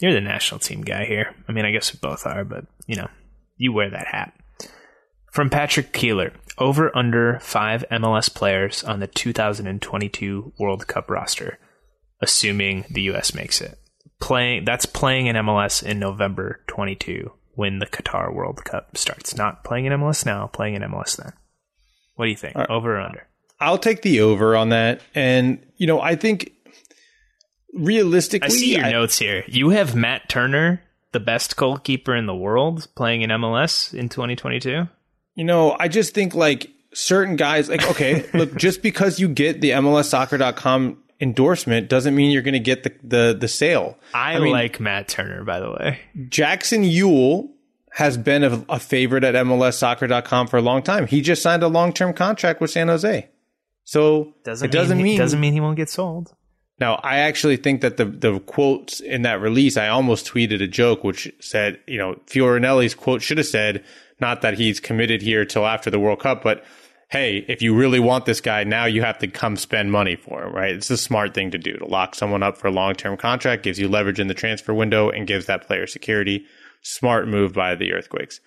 [0.00, 1.34] you're the national team guy here.
[1.48, 3.08] I mean, I guess we both are, but you know,
[3.56, 4.34] you wear that hat.
[5.30, 11.58] From Patrick Keeler, over under five MLS players on the 2022 World Cup roster,
[12.22, 13.34] assuming the U.S.
[13.34, 13.78] makes it.
[14.20, 19.36] Playing that's playing in MLS in November 22 when the Qatar World Cup starts.
[19.36, 21.32] Not playing in MLS now, playing in MLS then.
[22.14, 22.56] What do you think?
[22.56, 23.26] Over or under?
[23.60, 26.52] I'll take the over on that, and you know, I think
[27.74, 29.44] realistically, I see your I- notes here.
[29.46, 34.88] You have Matt Turner, the best goalkeeper in the world, playing in MLS in 2022.
[35.34, 39.60] You know, I just think like certain guys, like, okay, look, just because you get
[39.60, 43.96] the MLSsoccer.com endorsement doesn't mean you're going to get the, the, the sale.
[44.12, 46.00] I, mean- like Matt Turner, by the way.
[46.28, 47.48] Jackson Yueill
[47.92, 51.06] has been a, a favorite at MLSsoccer.com for a long time.
[51.06, 53.28] He just signed a long term contract with San Jose.
[53.84, 56.34] So Doesn't it doesn't mean, mean, he, doesn't mean he won't get sold.
[56.78, 60.66] Now, I actually think that the the quotes in that release, I almost tweeted a
[60.66, 63.84] joke which said, you know, Fioranelli's quote should have said,
[64.20, 66.64] not that he's committed here till after the World Cup, but
[67.12, 70.44] hey, if you really want this guy, now you have to come spend money for
[70.44, 70.74] him, right?
[70.74, 73.62] It's a smart thing to do to lock someone up for a long term contract,
[73.62, 76.46] gives you leverage in the transfer window, and gives that player security.
[76.80, 78.40] Smart move by the Earthquakes.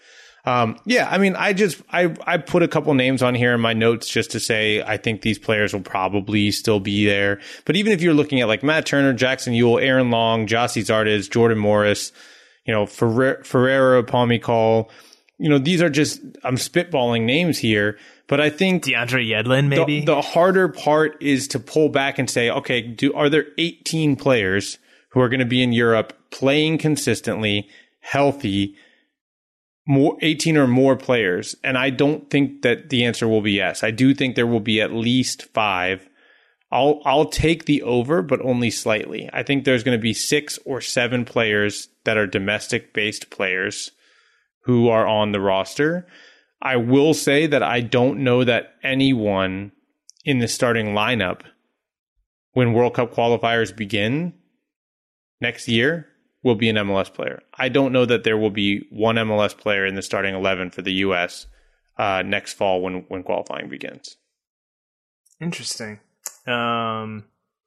[0.45, 3.61] Um, yeah, I mean, I just I I put a couple names on here in
[3.61, 7.39] my notes just to say I think these players will probably still be there.
[7.65, 11.29] But even if you're looking at like Matt Turner, Jackson Yueill, Aaron Long, Gyasi Zardes,
[11.29, 12.11] Jordan Morris,
[12.65, 14.89] you know, Ferrer- Ferreira, Palmicol,
[15.37, 17.97] you know, these are just I'm spitballing names here,
[18.27, 19.99] but I think DeAndre Yedlin, maybe.
[19.99, 24.15] the, the harder part is to pull back and say, okay, do are there 18
[24.15, 27.69] players who are going to be in Europe playing consistently,
[27.99, 28.75] healthy,
[29.87, 31.55] more 18 or more players?
[31.63, 33.83] And I don't think that the answer will be yes.
[33.83, 36.09] I do think there will be at least 5.
[36.71, 39.29] I'll I'll take the over, but only slightly.
[39.31, 43.91] I think there's going to be 6 or 7 players that are domestic based players
[44.61, 46.07] who are on the roster.
[46.65, 49.71] I will say that I don't know that anyone
[50.25, 51.41] in the starting lineup
[52.53, 54.33] when World Cup qualifiers begin
[55.39, 56.07] next year
[56.41, 57.43] will be an MLS player.
[57.53, 60.81] I don't know that there will be one MLS player in the starting 11 for
[60.81, 61.45] the US
[61.99, 64.17] uh, next fall when, when qualifying begins.
[65.39, 65.99] Interesting.
[66.47, 67.25] Um,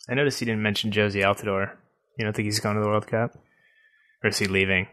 [0.08, 1.70] I noticed you didn't mention Jozy Altidore.
[2.18, 3.38] You don't think he's going to the World Cup,
[4.24, 4.88] or is he leaving?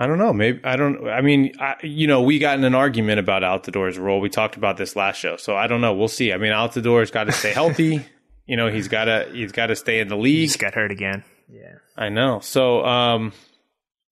[0.00, 0.32] I don't know.
[0.32, 1.08] Maybe I don't.
[1.08, 4.20] I mean, I, you know, we got in an argument about Altidore's role.
[4.20, 5.92] We talked about this last show, so I don't know.
[5.92, 6.32] We'll see.
[6.32, 8.06] I mean, Altidore's got to stay healthy.
[8.46, 10.34] you know, he's got to he's got to stay in the league.
[10.34, 10.48] He league.
[10.50, 11.24] just got hurt again.
[11.50, 11.74] Yeah.
[11.96, 12.38] I know.
[12.40, 13.32] So, um,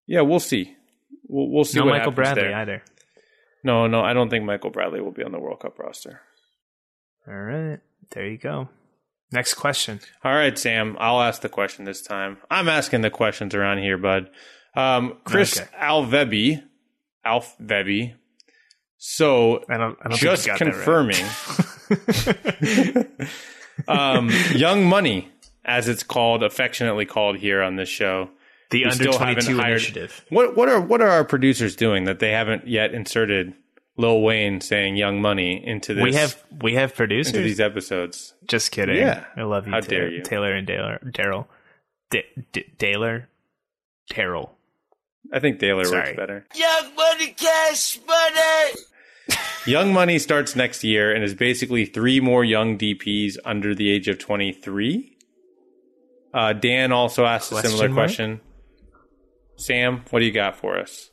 [0.06, 0.74] yeah, we'll see.
[1.28, 1.78] We'll, we'll see.
[1.78, 2.54] No what Michael happens Bradley there.
[2.56, 2.82] either.
[3.62, 6.20] No, no, I don't think Michael Bradley will be on the World Cup roster.
[7.28, 7.78] All right.
[8.10, 8.68] There you go.
[9.32, 10.00] Next question.
[10.24, 10.96] All right, Sam.
[11.00, 12.38] I'll ask the question this time.
[12.50, 14.30] I'm asking the questions around here, bud.
[14.76, 15.68] Um, Chris Okay.
[15.80, 16.62] Alvebi,
[17.24, 18.14] Alvebi.
[18.98, 19.98] So I don't.
[20.02, 21.24] I don't just think you got confirming.
[23.88, 25.30] um, Young Money
[25.64, 28.30] as it's called, affectionately called here on this show.
[28.70, 30.24] The We under 22 initiative.
[30.28, 33.54] What what are what are our producers doing that they haven't yet inserted
[33.96, 36.02] Lil Wayne saying "Young Money" into this?
[36.02, 38.34] We have we have into these episodes.
[38.48, 38.96] Just kidding.
[38.96, 39.24] Yeah.
[39.36, 39.72] I love you.
[39.72, 40.22] How Taylor, dare you.
[40.22, 41.12] Taylor and Daryl.
[41.12, 41.46] Daryl.
[42.10, 43.26] D- D- Daylor.
[44.10, 44.55] Terrell.
[45.32, 46.00] I think Taylor Sorry.
[46.10, 46.46] works better.
[46.54, 48.72] Young money, cash money.
[49.66, 54.06] Young Money starts next year and is basically three more young DPs under the age
[54.06, 55.16] of 23.
[56.32, 58.06] Uh, Dan also asked a similar Question mark?
[58.06, 58.40] question.
[59.56, 61.10] Sam, what do you got for us?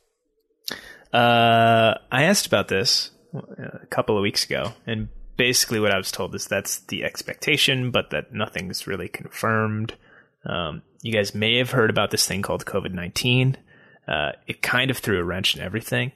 [1.11, 3.39] Uh, I asked about this uh,
[3.82, 7.89] a couple of weeks ago, and basically what I was told is that's the expectation,
[7.89, 9.95] but that nothing's really confirmed.
[10.45, 13.57] Um, you guys may have heard about this thing called COVID nineteen.
[14.08, 16.12] Uh, it kind of threw a wrench in everything.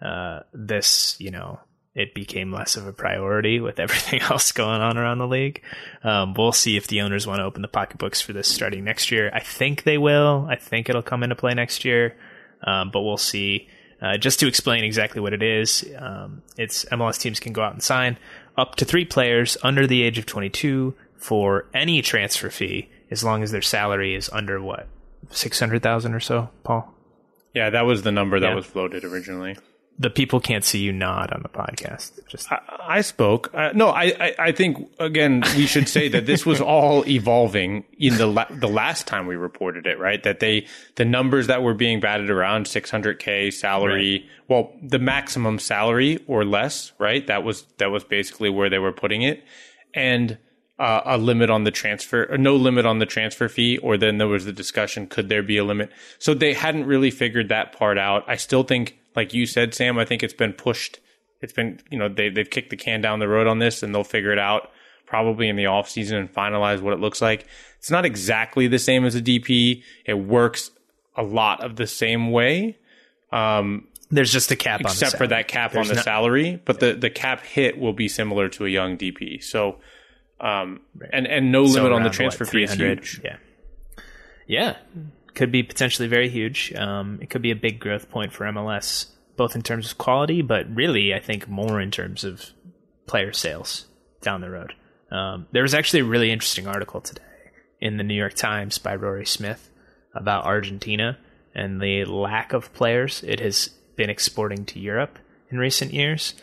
[0.00, 1.60] Uh, this, you know,
[1.94, 5.62] it became less of a priority with everything else going on around the league.
[6.02, 9.10] Um, we'll see if the owners want to open the pocketbooks for this starting next
[9.10, 9.30] year.
[9.32, 10.46] I think they will.
[10.48, 12.16] I think it'll come into play next year,
[12.64, 13.68] um, but we'll see.
[14.02, 17.74] Uh, just to explain exactly what it is, um, it's MLS teams can go out
[17.74, 18.16] and sign
[18.56, 23.42] up to three players under the age of 22 for any transfer fee, as long
[23.42, 24.86] as their salary is under what
[25.30, 26.48] 600,000 or so.
[26.64, 26.94] Paul,
[27.54, 28.54] Yeah, that was the number that Yeah.
[28.54, 29.56] was floated originally.
[29.98, 32.26] the people can't see you nod on the podcast.
[32.26, 33.50] Just I, I spoke.
[33.52, 37.84] Uh, no, I, I, I think again we should say that this was all evolving
[37.98, 40.22] in the la- the last time we reported it, right?
[40.22, 46.18] That they the numbers that were being batted around 600k salary, well, the maximum salary
[46.26, 47.26] or less, right?
[47.26, 49.44] That was that was basically where they were putting it,
[49.92, 50.38] and
[50.80, 54.18] uh, a limit on the transfer, or no limit on the transfer fee, or then
[54.18, 55.90] there was the discussion: could there be a limit?
[56.18, 58.24] So they hadn't really figured that part out.
[58.26, 60.98] I still think, like you said, Sam, I think it's been pushed
[61.40, 63.94] it's been you know they they've kicked the can down the road on this and
[63.94, 64.70] they'll figure it out
[65.06, 67.46] probably in the off season and finalize what it looks like.
[67.78, 69.82] It's not exactly the same as a DP.
[70.04, 70.70] It works
[71.16, 72.78] a lot of the same way,
[73.32, 76.60] um, there's just a cap on except for that cap There's on the not- salary.
[76.64, 79.42] But the the cap hit will be similar to a young DP.
[79.42, 79.78] So.
[80.40, 80.80] Um,
[81.12, 83.20] and and no So limit on the transfer what, fee is huge.
[83.22, 83.36] Yeah,
[84.46, 84.76] yeah,
[85.34, 86.72] could be potentially very huge.
[86.74, 90.42] Um, it could be a big growth point for MLS, both in terms of quality,
[90.42, 92.50] but really, I think more in terms of
[93.06, 93.86] player sales
[94.22, 94.74] down the road.
[95.10, 97.22] Um, there was actually a really interesting article today
[97.80, 99.70] in the New York Times by Rory Smith
[100.14, 101.18] about Argentina
[101.54, 105.18] and the lack of players it has been exporting to Europe
[105.50, 106.34] in recent years.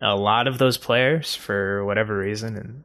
[0.00, 2.82] A lot of those players, for whatever reason, and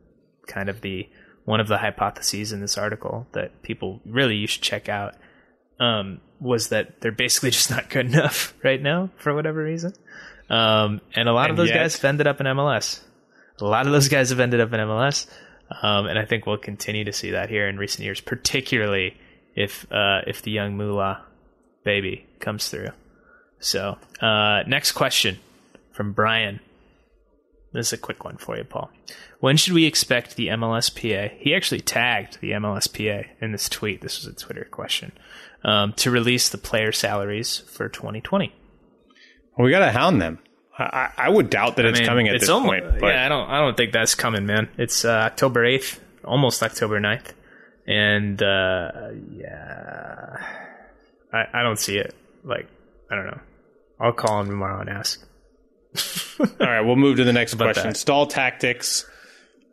[0.47, 1.07] kind of the
[1.45, 5.15] one of the hypotheses in this article that people really you should check out
[5.79, 9.93] um, was that they're basically just not good enough right now for whatever reason.
[10.49, 13.01] Um, and a lot of those yet- guys have ended up in MLS.
[13.59, 15.27] A lot of those guys have ended up in MLS.
[15.81, 19.17] Um, and I think we'll continue to see that here in recent years, particularly
[19.55, 21.25] if uh, if the young Moolah
[21.83, 22.89] baby comes through.
[23.59, 25.39] So, uh, next question
[25.91, 26.61] from Brian.
[27.73, 28.89] This is a quick one for you, Paul.
[29.39, 31.37] When should we expect the MLSPA?
[31.39, 34.01] He actually tagged the MLSPA in this tweet.
[34.01, 35.11] This was a Twitter question
[35.63, 38.53] um, to release the player salaries for 2020.
[39.59, 40.39] We got to hound them.
[40.77, 42.99] I, I I would doubt that it's mean, coming at it's this almo- point.
[42.99, 43.49] But yeah, I don't.
[43.49, 44.69] I don't think that's coming, man.
[44.77, 47.31] It's uh, October eighth, almost October 9th.
[47.87, 48.91] and uh,
[49.31, 50.35] yeah,
[51.33, 52.13] I, I don't see it.
[52.43, 52.67] Like,
[53.11, 53.39] I don't know.
[53.99, 55.25] I'll call him tomorrow and ask.
[56.39, 57.89] All right, we'll move to the next question.
[57.89, 57.97] that?
[57.97, 59.05] Stall tactics.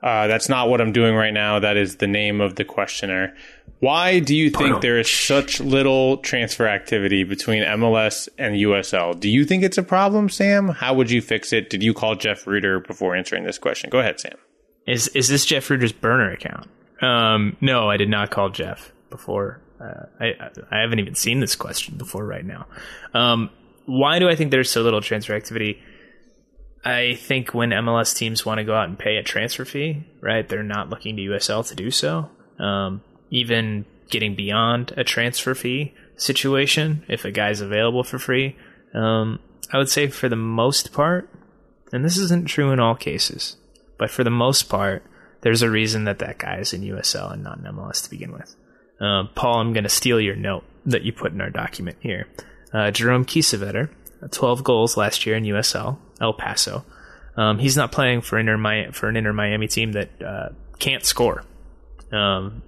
[0.03, 1.61] Uh, that's not what I'm doing right now.
[1.61, 3.35] That is the name of the questioner.
[3.81, 9.19] Why do you think there is such little transfer activity between MLS and USL?
[9.19, 10.69] Do you think it's a problem, Sam?
[10.69, 11.71] How would you fix it?
[11.71, 13.91] Did you call Jeff Rueter before answering this question?
[13.91, 14.37] Go ahead, Sam.
[14.87, 16.69] Is is this Jeff Rueter's burner account?
[17.01, 19.61] Um, no, I did not call Jeff before.
[19.81, 20.35] Uh, I
[20.71, 22.67] I haven't even seen this question before right now.
[23.15, 23.51] Um,
[23.87, 25.81] why do I think there's so little transfer activity?
[26.85, 30.47] I think when MLS teams want to go out and pay a transfer fee, right,
[30.47, 32.29] they're not looking to USL to do so.
[32.59, 38.57] Um, even getting beyond a transfer fee situation, if a guy's available for free,
[38.93, 39.41] um,
[39.73, 41.31] I would say for the most part,
[41.91, 43.57] and this isn't true in all cases,
[43.99, 45.03] but for the most part,
[45.41, 48.33] there's a reason that that guy is in USL and not in MLS to begin
[48.33, 48.55] with.
[49.01, 52.27] Uh, Paul, I'm going to steal your note that you put in our document here.
[52.73, 53.91] Uh, Jerome Kiesewetter,
[54.31, 56.85] 12 goals last year in USL, El Paso.
[57.37, 58.39] Um, he's not playing for
[58.93, 60.49] for an Inter Miami team that uh,
[60.79, 61.45] can't score,
[62.13, 62.63] um,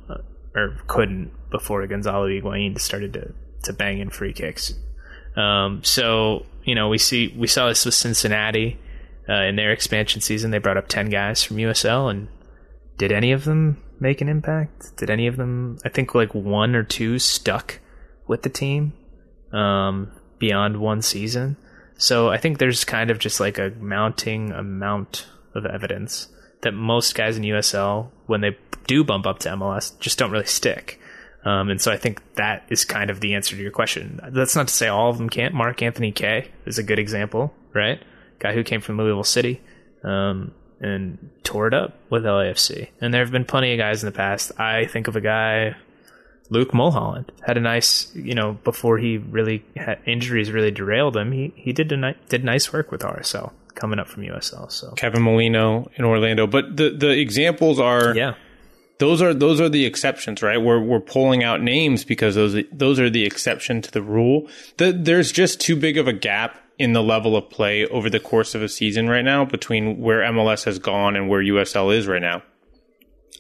[0.55, 3.33] or couldn't before Gonzalo Higuain started to
[3.65, 4.75] to bang in free kicks.
[5.37, 8.79] Um, so you know we see we saw this with Cincinnati
[9.29, 10.51] uh, in their expansion season.
[10.51, 12.29] They brought up ten guys from USL, and
[12.99, 14.97] did any of them make an impact?
[14.97, 15.79] Did any of them?
[15.85, 17.79] I think like one or two stuck
[18.27, 18.93] with the team
[19.53, 21.57] um, beyond one season.
[21.99, 26.29] So I think there's kind of just like a mounting amount of evidence
[26.63, 30.47] that most guys in USL, when they do bump up to MLS, just don't really
[30.47, 31.01] stick.
[31.45, 34.21] Um, and so I think that is kind of the answer to your question.
[34.31, 35.55] That's not to say all of them can't.
[35.55, 38.03] Mark Anthony Kaye is a good example, right?
[38.41, 39.63] Guy who came from Louisville City
[40.03, 42.89] um, and tore it up with LAFC.
[43.01, 44.59] And there have been plenty of guys in the past.
[44.59, 45.77] I think of a guy,
[46.49, 51.33] Luke Mulholland, had a nice, you know, before he really had injuries really derailed him.
[51.33, 54.71] He he did a ni- did nice work with RSL coming up from USL.
[54.71, 56.47] So Kevin Molino in Orlando.
[56.47, 58.35] But the the examples are yeah,
[58.99, 60.59] those are those are the exceptions, right?
[60.59, 64.49] We're we're pulling out names because those those are the exception to the rule.
[64.79, 68.21] The, there's just too big of a gap in the level of play over the
[68.21, 72.07] course of a season right now between where MLS has gone and where USL is
[72.07, 72.43] right now.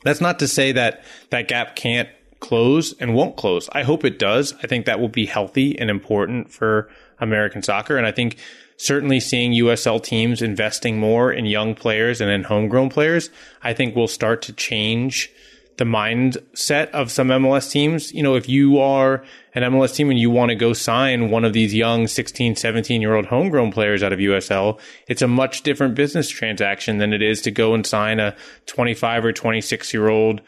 [0.04, 2.08] That's not to say that that gap can't
[2.40, 3.68] close and won't close.
[3.72, 4.54] I hope it does.
[4.62, 8.36] I think that will be healthy and important for American soccer, and I think
[8.76, 13.30] certainly seeing USL teams investing more in young players and in homegrown players,
[13.62, 15.30] I think will start to change
[15.78, 18.12] the mindset of some MLS teams.
[18.12, 19.22] You know, if you are
[19.54, 23.00] an MLS team and you want to go sign one of these young 16, 17
[23.00, 27.22] year old homegrown players out of USL, it's a much different business transaction than it
[27.22, 28.34] is to go and sign a
[28.66, 30.40] 25 or 26 year old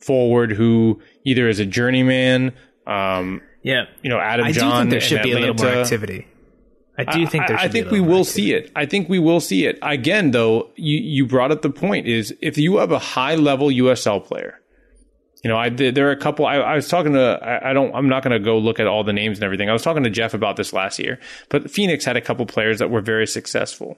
[0.00, 2.52] forward who either is a journeyman,
[2.86, 3.86] um, yeah.
[4.02, 4.82] you know, Adam I do John.
[4.82, 6.26] think there in should be a little more activity.
[6.98, 8.54] I do think there I, should I think be a we little more will see
[8.54, 8.72] it.
[8.74, 9.78] I think we will see it.
[9.82, 13.68] Again, though, you, you brought up the point is if you have a high level
[13.68, 14.60] USL player,
[15.44, 16.46] you know, I there are a couple.
[16.46, 17.38] I, I was talking to.
[17.42, 17.94] I, I don't.
[17.94, 19.68] I'm not going to go look at all the names and everything.
[19.68, 21.20] I was talking to Jeff about this last year.
[21.50, 23.96] But Phoenix had a couple players that were very successful.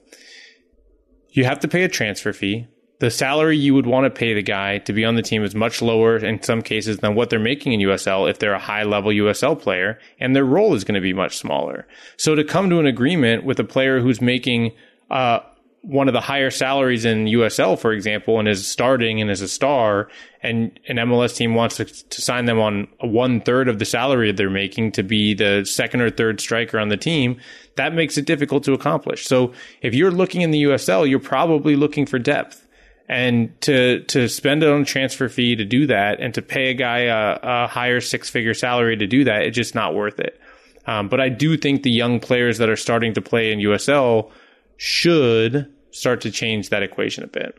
[1.31, 2.67] You have to pay a transfer fee.
[2.99, 5.55] The salary you would want to pay the guy to be on the team is
[5.55, 8.83] much lower in some cases than what they're making in USL if they're a high
[8.83, 11.87] level USL player, and their role is going to be much smaller.
[12.17, 14.73] So to come to an agreement with a player who's making
[15.09, 15.39] uh,
[15.81, 19.47] one of the higher salaries in USL, for example, and is starting and is a
[19.47, 20.09] star,
[20.43, 24.31] and an MLS team wants to, to sign them on one third of the salary
[24.33, 27.39] they're making to be the second or third striker on the team,
[27.75, 29.25] that makes it difficult to accomplish.
[29.25, 32.65] So if you're looking in the USL, you're probably looking for depth.
[33.09, 36.69] And to to spend it on a transfer fee to do that, and to pay
[36.69, 40.19] a guy a, a higher six figure salary to do that, it's just not worth
[40.19, 40.39] it.
[40.85, 44.31] Um, but I do think the young players that are starting to play in USL
[44.77, 47.55] should start to change that equation a bit.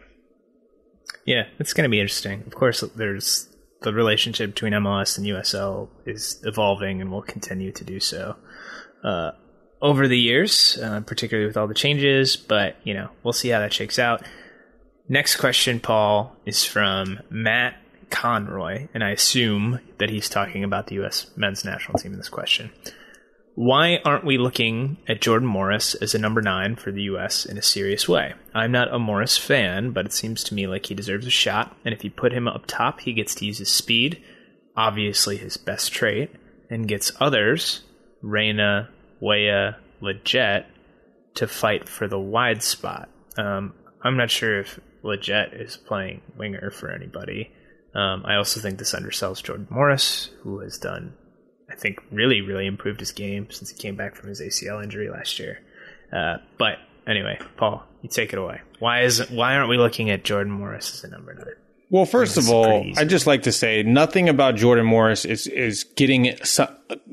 [1.24, 2.44] Yeah, it's going to be interesting.
[2.46, 3.48] Of course, there's
[3.82, 8.36] the relationship between MLS and USL is evolving and will continue to do so
[9.02, 9.32] uh,
[9.80, 12.36] over the years, uh, particularly with all the changes.
[12.36, 14.22] But you know, we'll see how that shakes out.
[15.10, 17.74] Next question, Paul, is from Matt
[18.10, 21.28] Conroy, and I assume that he's talking about the U.S.
[21.34, 22.70] men's national team in this question.
[23.56, 27.44] Why aren't we looking at Jordan Morris as a number nine for the U.S.
[27.44, 28.34] in a serious way?
[28.54, 31.76] I'm not a Morris fan, but it seems to me like he deserves a shot,
[31.84, 34.22] and if you put him up top, he gets to use his speed,
[34.76, 36.30] obviously his best trait,
[36.70, 37.82] and gets others,
[38.22, 40.66] Reyna, Weah, Lletget,
[41.34, 43.08] to fight for the wide spot.
[43.36, 47.50] Um, I'm not sure if Lletget is playing winger for anybody.
[47.94, 51.14] Um, I also think this undersells Jordan Morris, who has done
[51.70, 55.08] I think really, really improved his game since he came back from his ACL injury
[55.08, 55.60] last year.
[56.12, 58.60] Uh, but anyway, Paul, you take it away.
[58.80, 61.54] Why is why aren't we looking at Jordan Morris as a number nine?
[61.88, 62.84] Well, first of all.
[62.96, 66.34] I'd just like to say nothing about Jordan Morris is is getting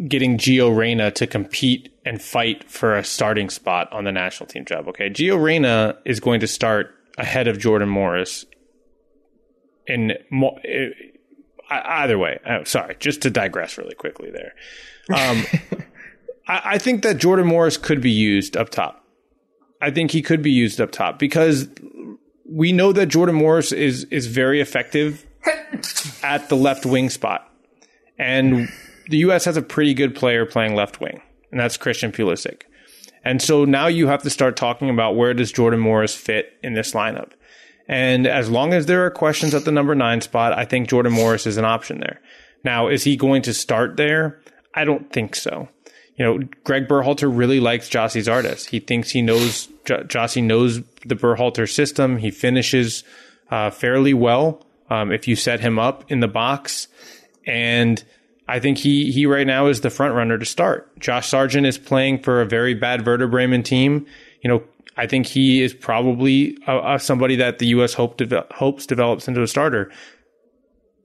[0.07, 4.65] getting Gio Reyna to compete and fight for a starting spot on the national team
[4.65, 4.88] job.
[4.88, 8.45] Okay, Gio Reyna is going to start ahead of Jordan Morris.
[9.86, 10.89] In mo- eh,
[11.70, 14.53] either way, uh, sorry, just to digress really quickly there.
[15.18, 15.45] Um,
[16.47, 19.03] I, I think that Jordan Morris could be used up top.
[19.82, 21.70] I think he could be used up top because
[22.49, 25.26] we know that Jordan Morris is is very effective
[26.24, 27.49] at the left wing spot,
[28.18, 28.70] and
[29.09, 29.45] the U.S.
[29.45, 32.63] has a pretty good player playing left wing, and that's Christian Pulisic.
[33.24, 36.74] And so now you have to start talking about where does Jordan Morris fit in
[36.74, 37.32] this lineup.
[37.88, 41.13] And as long as there are questions at the number nine spot, I think Jordan
[41.13, 42.22] Morris is an option there.
[42.63, 44.41] Now, is he going to start there?
[44.74, 45.70] I don't think so.
[46.18, 48.65] You know, Greg Berhalter really likes Gyasi Zardes.
[48.65, 52.18] He thinks he knows J- Gyasi knows the Berhalter system.
[52.18, 53.03] He finishes
[53.51, 56.88] uh, fairly well um, if you set him up in the box,
[57.45, 58.03] and
[58.47, 60.97] I think he he right now is the front runner to start.
[60.99, 64.05] Josh Sargent is playing for a very bad Werder team.
[64.41, 64.63] You know,
[64.95, 67.93] I think he is probably uh, uh, somebody that the U.S.
[67.93, 69.91] hope deve- hopes develops into a starter.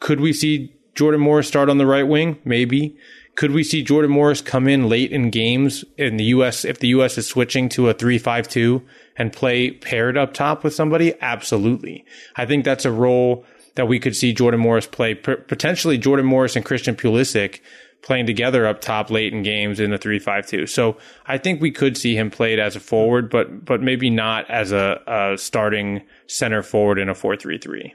[0.01, 2.39] Could we see Jordan Morris start on the right wing?
[2.45, 2.97] Maybe.
[3.35, 6.65] Could we see Jordan Morris come in late in games in the U.S.
[6.65, 7.17] if the U.S.
[7.17, 8.83] is switching to a three-five-two
[9.17, 11.15] and play paired up top with somebody?
[11.21, 12.05] Absolutely.
[12.37, 15.15] I think that's a role that we could see Jordan Morris play.
[15.15, 17.61] Potentially Jordan Morris and Christian Pulisic
[18.03, 20.67] playing together up top late in games in the three-five-two.
[20.67, 24.51] So I think we could see him played as a forward, but but maybe not
[24.51, 27.95] as a, a starting center forward in a four-three-three.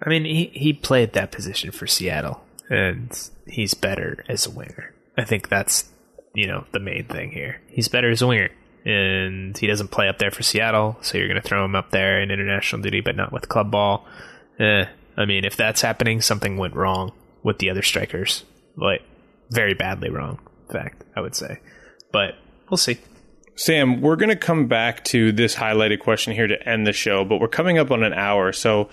[0.00, 2.40] I mean, he, he played that position for Seattle,
[2.70, 3.10] and
[3.46, 4.94] he's better as a winger.
[5.16, 5.90] I think that's,
[6.34, 7.60] you know, the main thing here.
[7.66, 8.50] He's better as a winger,
[8.84, 11.90] and he doesn't play up there for Seattle, so you're going to throw him up
[11.90, 14.06] there in international duty, but not with club ball.
[14.58, 14.84] Eh,
[15.16, 18.44] I mean, if that's happening, something went wrong with the other strikers.
[18.76, 19.02] Like,
[19.50, 20.38] very badly wrong,
[20.68, 21.58] in fact, I would say.
[22.12, 22.34] But
[22.70, 22.98] we'll see.
[23.56, 27.24] Sam, we're going to come back to this highlighted question here to end the show,
[27.24, 28.52] but we're coming up on an hour.
[28.52, 28.88] So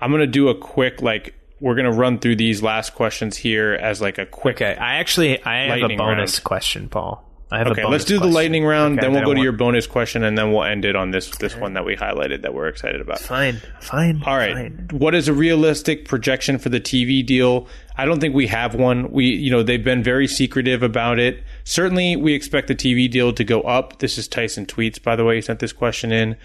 [0.00, 3.36] I'm going to do a quick, like, we're going to run through these last questions
[3.36, 4.56] here as like a quick.
[4.56, 6.44] Okay, I actually I have a bonus round.
[6.44, 7.29] question, Paul.
[7.52, 9.52] I have Okay, let's do the lightning round, Okay, then we'll go to want- your
[9.52, 12.54] bonus question, and then we'll end it on this this one that we highlighted that
[12.54, 13.18] we're excited about.
[13.18, 14.22] Fine, fine.
[14.24, 14.54] All right.
[14.54, 14.88] fine.
[14.92, 17.66] What is a realistic projection for the TV deal?
[17.96, 19.10] I don't think we have one.
[19.10, 21.42] We, you know, they've been very secretive about it.
[21.64, 23.98] Certainly, we expect the TV deal to go up.
[23.98, 25.36] This is Tyson Tweets, by the way.
[25.36, 26.36] He sent this question in.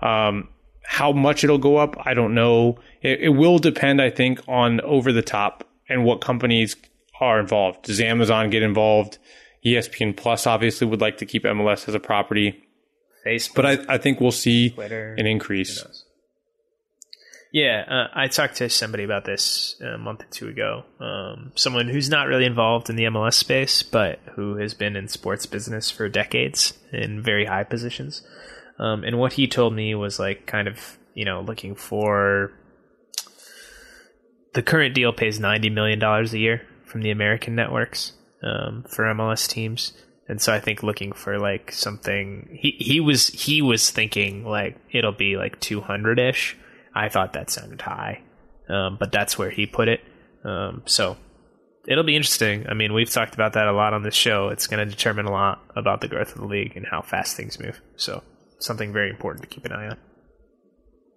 [0.00, 0.48] Um,
[0.86, 2.78] how much it'll go up, I don't know.
[3.02, 6.76] It, it will depend, I think, on over the top and what companies
[7.20, 7.82] are involved.
[7.82, 9.18] Does Amazon get involved?
[9.64, 12.62] ESPN Plus obviously would like to keep MLS as a property,
[13.26, 13.54] Facebook.
[13.54, 15.84] but I, I think we'll see Twitter, an increase.
[17.52, 20.82] Yeah, uh, I talked to somebody about this a month or two ago.
[20.98, 25.06] Um, someone who's not really involved in the MLS space, but who has been in
[25.06, 28.22] sports business for decades in very high positions.
[28.80, 32.52] Um, and what he told me was like kind of, you know, looking for
[34.54, 39.48] the current deal pays $90 million a year from the American networks um, for MLS
[39.48, 39.92] teams.
[40.28, 44.76] And so I think looking for like something he, he was he was thinking like
[44.90, 46.56] it'll be like 200 ish.
[46.94, 48.22] I thought that sounded high,
[48.68, 50.00] um, but that's where he put it.
[50.44, 51.16] Um, so
[51.86, 52.66] it'll be interesting.
[52.68, 54.48] I mean, we've talked about that a lot on this show.
[54.48, 57.36] It's going to determine a lot about the growth of the league and how fast
[57.36, 57.80] things move.
[57.96, 58.22] So
[58.60, 59.98] something very important to keep an eye on.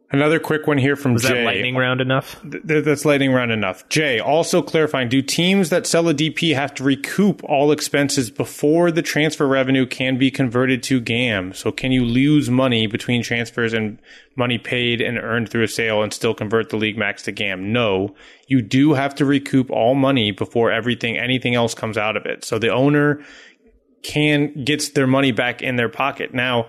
[0.09, 1.33] Another quick one here from Was Jay.
[1.33, 2.41] that lightning round enough?
[2.49, 3.87] Th- that's lightning round enough.
[3.89, 8.89] Jay, also clarifying, do teams that sell a DP have to recoup all expenses before
[8.89, 11.53] the transfer revenue can be converted to GAM?
[11.53, 13.99] So can you lose money between transfers and
[14.37, 17.73] money paid and earned through a sale and still convert the league max to GAM?
[17.73, 18.15] No.
[18.47, 22.45] You do have to recoup all money before everything anything else comes out of it.
[22.45, 23.21] So the owner
[24.03, 26.33] can gets their money back in their pocket.
[26.33, 26.67] Now,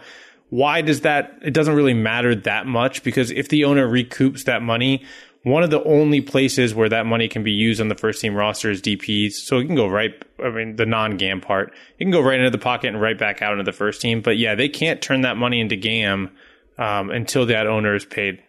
[0.51, 4.62] why does that it doesn't really matter that much because if the owner recoups that
[4.62, 5.05] money
[5.42, 8.34] one of the only places where that money can be used on the first team
[8.34, 9.32] roster is DPs.
[9.32, 11.72] So it can go right, I mean, the non GAM part.
[11.99, 14.20] It can go right into the pocket and right back out into the first team.
[14.20, 16.30] But yeah, they can't turn that money into GAM
[16.76, 18.42] um, until that owner is paid.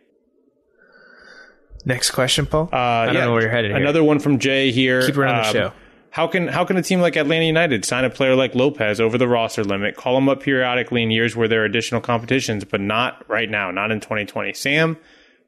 [1.85, 2.69] Next question, Paul.
[2.73, 3.71] Uh, I don't yeah, know where you're headed.
[3.71, 3.79] Here.
[3.79, 5.05] Another one from Jay here.
[5.05, 5.73] Keep running the Um, show.
[6.11, 9.17] How can how can a team like Atlanta United sign a player like Lopez over
[9.17, 12.81] the roster limit, call him up periodically in years where there are additional competitions, but
[12.81, 14.53] not right now, not in 2020?
[14.53, 14.97] Sam,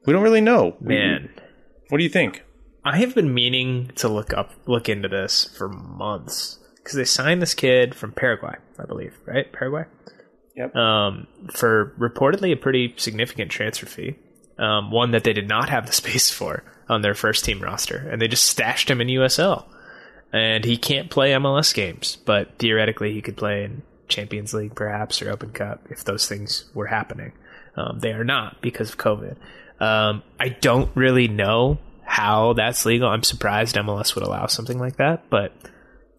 [0.06, 0.76] we don't really know.
[0.80, 1.30] Man,
[1.90, 2.44] What do you think?
[2.84, 7.42] I have been meaning to look up, look into this for months because they signed
[7.42, 9.52] this kid from Paraguay, I believe, right?
[9.52, 9.86] Paraguay.
[10.56, 10.76] Yep.
[10.76, 14.16] Um, for reportedly a pretty significant transfer fee,
[14.58, 17.98] um, one that they did not have the space for on their first team roster,
[18.12, 19.66] and they just stashed him in USL.
[20.34, 25.22] And he can't play MLS games, but theoretically he could play in Champions League, perhaps,
[25.22, 27.34] or Open Cup if those things were happening.
[27.76, 29.36] Um, they are not because of COVID.
[29.80, 33.10] Um, I don't really know how that's legal.
[33.10, 35.54] I'm surprised MLS would allow something like that, but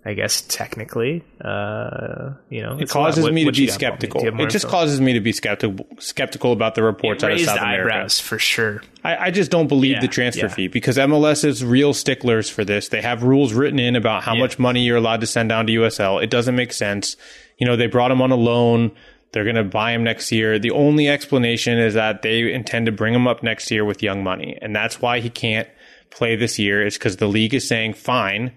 [0.04, 3.78] I guess technically, uh, you know, It causes What- me to be got, Paul?
[3.78, 4.20] Do skeptical.
[4.22, 4.76] you have more It just info?
[4.76, 7.94] causes me to be skeptical skeptical about the reports It out of South America.
[7.94, 8.82] eyebrows for sure.
[9.04, 10.52] I, I just don't believe Yeah, the transfer yeah.
[10.54, 12.88] fee because MLS is real sticklers for this.
[12.88, 14.40] They have rules written in about how Yeah.
[14.40, 16.18] much money you're allowed to send down to USL.
[16.18, 17.16] It doesn't make sense.
[17.58, 18.90] You know, they brought him on a loan.
[19.30, 20.58] They're going to buy him next year.
[20.58, 24.24] The only explanation is that they intend to bring him up next year with young
[24.24, 24.58] money.
[24.60, 25.68] And that's why he can't
[26.10, 28.50] play this year is because the league is saying, fine,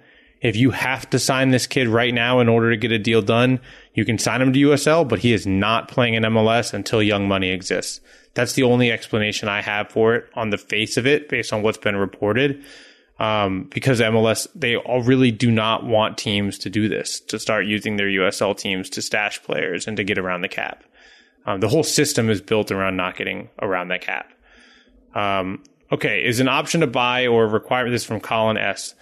[0.45, 3.21] if you have to sign this kid right now in order to get a deal
[3.21, 3.59] done,
[3.93, 7.27] you can sign him to USL, but he is not playing in MLS until young
[7.27, 8.01] money exists.
[8.33, 11.61] That's the only explanation I have for it on the face of it, based on
[11.61, 12.63] what's been reported.
[13.17, 17.65] Um, because MLS, they all really do not want teams to do this, to start
[17.65, 20.83] using their USL teams to stash players and to get around the cap.
[21.45, 24.33] Um, the whole system is built around not getting around that cap.
[25.13, 27.93] Um, Okay, is an option to buy or requirement?
[27.93, 28.95] This from Colin S.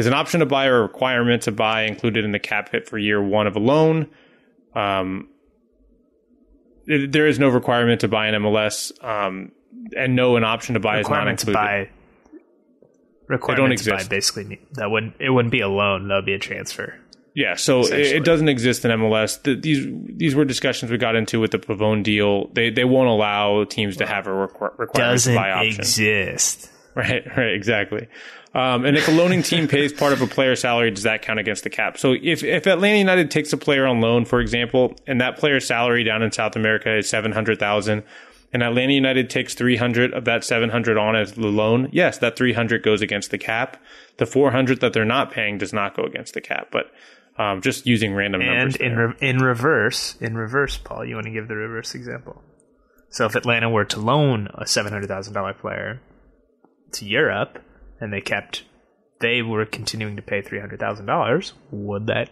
[0.00, 2.88] Is an option to buy or a requirement to buy included in the cap hit
[2.88, 4.08] for year one of a loan?
[4.74, 5.28] Um,
[6.86, 9.52] there is no requirement to buy an MLS, um,
[9.94, 11.52] and no, an option to buy is not included.
[11.52, 11.90] buy.
[13.26, 14.08] Requirement to buy exist.
[14.08, 16.08] basically that wouldn't it wouldn't be a loan.
[16.08, 16.98] That would be a transfer.
[17.34, 19.42] Yeah, so it, it doesn't exist in MLS.
[19.42, 19.86] The, these
[20.16, 22.48] these were discussions we got into with the Pavone deal.
[22.54, 25.80] They they won't allow teams to have a requ- requirement to buy option.
[25.80, 26.70] exist.
[27.00, 28.08] Right, right, exactly.
[28.52, 31.38] Um, and if a loaning team pays part of a player's salary, does that count
[31.38, 31.96] against the cap?
[31.96, 35.66] So if, if Atlanta United takes a player on loan, for example, and that player's
[35.66, 38.02] salary down in South America is seven hundred thousand,
[38.52, 42.18] and Atlanta United takes three hundred of that seven hundred on as the loan, yes,
[42.18, 43.76] that three hundred goes against the cap.
[44.18, 46.68] The four hundred that they're not paying does not go against the cap.
[46.72, 46.90] But
[47.38, 48.76] um, just using random And numbers.
[48.76, 52.42] And in re- in reverse, in reverse, Paul, you want to give the reverse example.
[53.10, 56.00] So if Atlanta were to loan a seven hundred thousand dollar player
[56.92, 57.58] to Europe,
[58.00, 58.64] and they kept,
[59.20, 62.30] they were continuing to pay three hundred thousand dollars, would that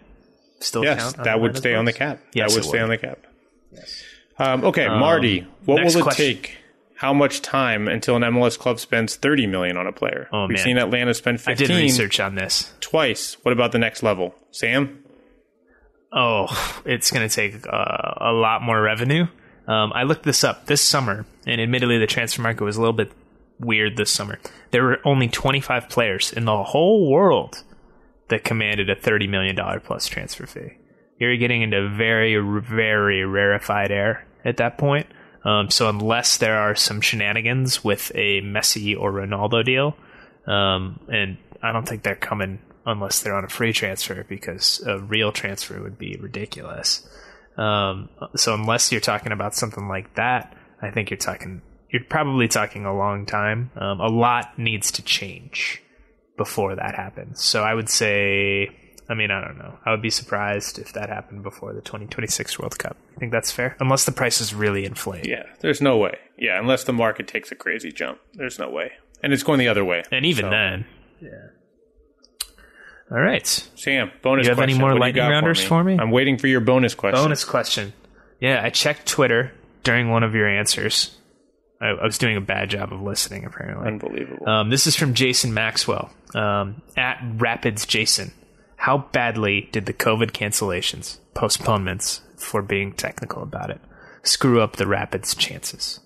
[0.60, 1.18] still yes, count?
[1.18, 2.20] on that would Atlanta's stay on the cap.
[2.32, 2.82] Yes, that would stay would.
[2.84, 3.18] on the cap.
[4.38, 6.24] Um, okay, Marty, what will it question.
[6.24, 6.58] take?
[6.94, 10.28] How much time until an MLS club spends thirty million on a player?
[10.32, 10.64] Oh, We've man.
[10.64, 12.72] seen Atlanta spend I did research on this.
[12.80, 13.36] twice.
[13.42, 15.04] What about the next level, Sam?
[16.12, 16.46] Oh,
[16.84, 19.26] it's going to take uh, a lot more revenue.
[19.66, 22.94] Um, I looked this up this summer, and admittedly, the transfer market was a little
[22.94, 23.12] bit
[23.60, 24.38] weird this summer.
[24.70, 27.62] There were only 25 players in the whole world
[28.28, 30.76] that commanded a $30 million plus transfer fee.
[31.18, 35.06] You're getting into very, very rarefied air at that point.
[35.44, 39.96] Um, so, unless there are some shenanigans with a Messi or Ronaldo deal,
[40.46, 44.98] um, and I don't think they're coming unless they're on a free transfer because a
[44.98, 47.08] real transfer would be ridiculous.
[47.56, 52.48] Um, so unless you're talking about something like that, I think you're talking you're probably
[52.48, 53.70] talking a long time.
[53.76, 55.82] Um, a lot needs to change
[56.36, 57.42] before that happens.
[57.42, 58.70] So I would say,
[59.08, 59.78] I mean, I don't know.
[59.84, 62.96] I would be surprised if that happened before the 2026 World Cup.
[63.16, 65.26] I think that's fair, unless the prices really inflate.
[65.26, 66.18] Yeah, there's no way.
[66.36, 68.92] Yeah, unless the market takes a crazy jump, there's no way.
[69.22, 70.04] And it's going the other way.
[70.12, 70.86] And even So, then,
[71.20, 71.30] yeah.
[73.10, 73.46] All right.
[73.74, 74.44] Sam, bonus.
[74.44, 75.96] Do you have any more What lightning rounders for me?
[75.98, 77.24] I'm waiting for your bonus question.
[77.24, 77.94] Bonus question.
[78.38, 81.16] Yeah, I checked Twitter during one of your answers.
[81.80, 83.86] I, I was doing a bad job of listening, apparently.
[83.86, 84.48] Unbelievable.
[84.48, 88.32] Um, this is from Jason Maxwell um, at Rapids Jason.
[88.76, 93.80] How badly did the COVID cancellations, postponements, for being technical about it,
[94.22, 96.00] screw up the Rapids' chances?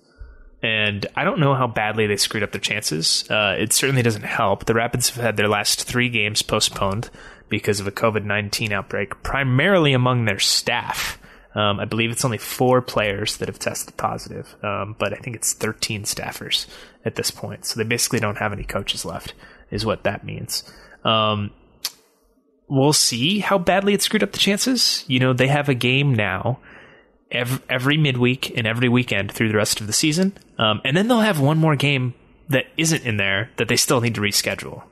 [0.63, 3.29] And I don't know how badly they screwed up their chances.
[3.29, 4.65] Uh, it certainly doesn't help.
[4.65, 7.09] The Rapids have had their last three games postponed
[7.49, 11.19] because of a COVID 19 outbreak, primarily among their staff.
[11.55, 15.35] Um, I believe it's only four players that have tested positive, um, but I think
[15.35, 16.65] it's 13 staffers
[17.05, 17.65] at this point.
[17.65, 19.33] So they basically don't have any coaches left,
[19.69, 20.63] is what that means.
[21.03, 21.51] Um,
[22.67, 25.05] we'll see how badly it screwed up the chances.
[25.07, 26.59] You know, they have a game now
[27.33, 30.33] every, every midweek and every weekend through the rest of the season.
[30.57, 32.13] Um, and then they'll have one more game
[32.49, 34.83] that isn't in there that they still need to reschedule.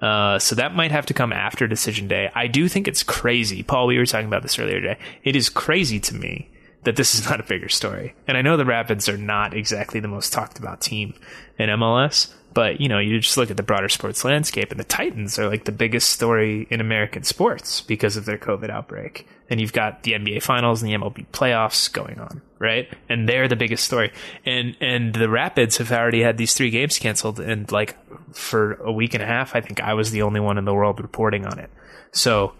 [0.00, 2.30] Uh, so that might have to come after decision day.
[2.34, 3.62] I do think it's crazy.
[3.62, 4.98] Paul, we were talking about this earlier today.
[5.24, 6.50] It is crazy to me
[6.84, 8.14] that this is not a bigger story.
[8.26, 11.14] And I know the Rapids are not exactly the most talked about team
[11.58, 14.84] in MLS, but you know, you just look at the broader sports landscape and the
[14.84, 19.28] Titans are like the biggest story in American sports because of their COVID outbreak.
[19.48, 22.92] And you've got the NBA finals and the MLB playoffs going on, right?
[23.08, 24.12] And they're the biggest story.
[24.44, 27.96] And and the Rapids have already had these three games canceled and like
[28.34, 30.74] for a week and a half, I think I was the only one in the
[30.74, 31.70] world reporting on it.
[32.10, 32.54] So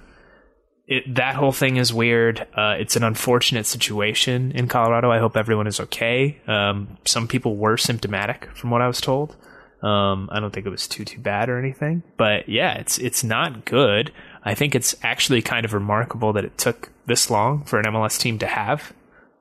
[0.86, 2.46] it, that whole thing is weird.
[2.54, 5.10] Uh, it's an unfortunate situation in Colorado.
[5.10, 6.38] I hope everyone is okay.
[6.46, 9.34] Um, some people were symptomatic, from what I was told.
[9.82, 13.22] Um, I don't think it was too too bad or anything, but yeah, it's it's
[13.22, 14.12] not good.
[14.44, 18.18] I think it's actually kind of remarkable that it took this long for an MLS
[18.18, 18.92] team to have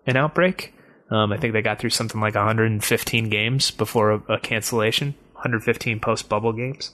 [0.06, 0.74] an outbreak.
[1.10, 6.00] Um, I think they got through something like 115 games before a, a cancellation, 115
[6.02, 6.92] post bubble games.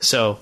[0.00, 0.38] So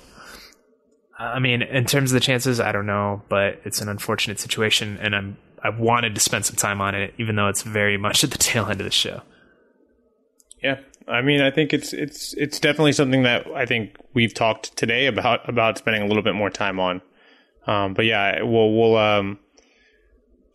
[1.21, 4.99] I mean, in terms of the chances, I don't know, but it's an unfortunate situation,
[5.03, 8.25] and I'm I wanted to spend some time on it, even though it's very much
[8.25, 9.21] at the tail end of the show.
[10.63, 14.77] Yeah, I mean, I think it's it's it's definitely something that I think we've talked
[14.77, 17.03] today about about spending a little bit more time on.
[17.67, 19.39] Um, but yeah, we'll we'll um,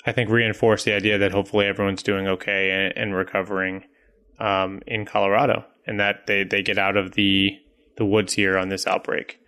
[0.05, 3.83] I think reinforce the idea that hopefully everyone's doing okay and, and recovering
[4.39, 7.59] um, in Colorado, and that they they get out of the
[7.97, 9.39] the woods here on this outbreak.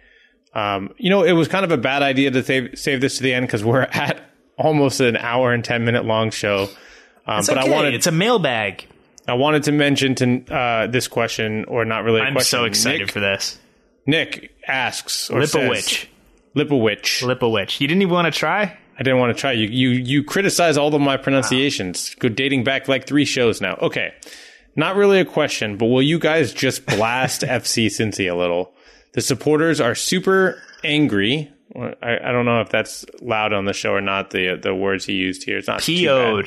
[0.53, 3.23] Um, you know, it was kind of a bad idea to save save this to
[3.23, 4.21] the end because we're at
[4.57, 6.69] almost an hour and ten minute long show.
[7.25, 7.71] Um, It's but okay.
[7.71, 8.87] I wanted it's a mailbag.
[9.27, 12.21] I wanted to mention to uh, this question, or not really.
[12.21, 12.59] i I'm question.
[12.59, 13.59] so excited Nick, for this.
[14.05, 15.81] Nick asks or Lipowich.
[15.81, 16.05] says,
[16.55, 17.23] Lipowich.
[17.23, 17.81] Lipowich.
[17.81, 18.77] You didn't even want to try?
[18.99, 19.51] I didn't want to try.
[19.51, 23.77] You you you criticize all of my pronunciations, go dating back like three shows now.
[23.81, 24.13] Okay,
[24.75, 28.73] not really a question, but will you guys just blast FC Cincy a little?
[29.13, 31.51] The supporters are super angry.
[31.75, 34.31] I, I don't know if that's loud on the show or not.
[34.31, 35.57] The the words he used here.
[35.57, 35.93] It's not too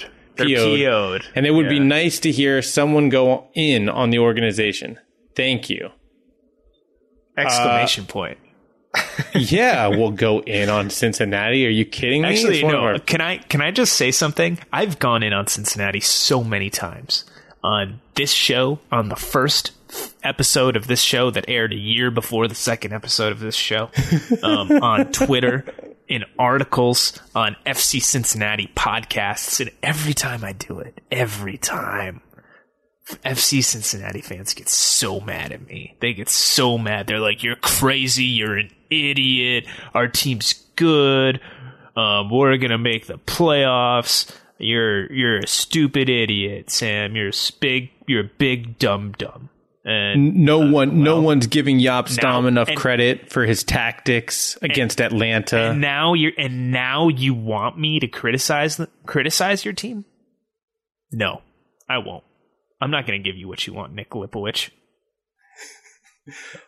[0.01, 0.11] bad.
[0.46, 0.78] PO'd.
[0.80, 1.22] They're PO'd.
[1.34, 4.98] And it would be nice to hear someone go in on the organization.
[5.36, 5.90] Thank you.
[7.36, 8.38] Exclamation point.
[9.32, 11.64] Yeah, we'll go in on Cincinnati.
[11.64, 12.28] Are you kidding me?
[12.28, 12.86] Actually, It's one of no.
[12.86, 14.58] our- Can I can I just say something?
[14.72, 17.24] I've gone in on Cincinnati so many times
[17.62, 19.70] on this show, on the first
[20.24, 23.90] episode of this show that aired a year before the second episode of this show,
[24.42, 25.64] um, on Twitter,
[26.10, 32.20] in articles, on FC Cincinnati podcasts, and every time I do it, every time.
[33.24, 35.96] FC Cincinnati fans get so mad at me.
[36.00, 37.06] They get so mad.
[37.06, 38.24] They're like, "You're crazy.
[38.24, 39.66] You're an idiot.
[39.94, 41.40] Our team's good.
[41.96, 44.30] Um, we're gonna make the playoffs.
[44.58, 47.16] You're you're a stupid idiot, Sam.
[47.16, 47.90] You're a big.
[48.06, 49.49] You're a big dumb dumb."
[49.82, 55.70] And no one, no one's giving Jaap enough and- credit for his tactics against Atlanta.
[55.70, 60.05] and now you're and now you want me to criticize the, criticize your team?
[61.11, 61.40] No,
[61.89, 62.24] I won't.
[62.81, 64.70] I'm not going to give you what you want, Nick Lipowich.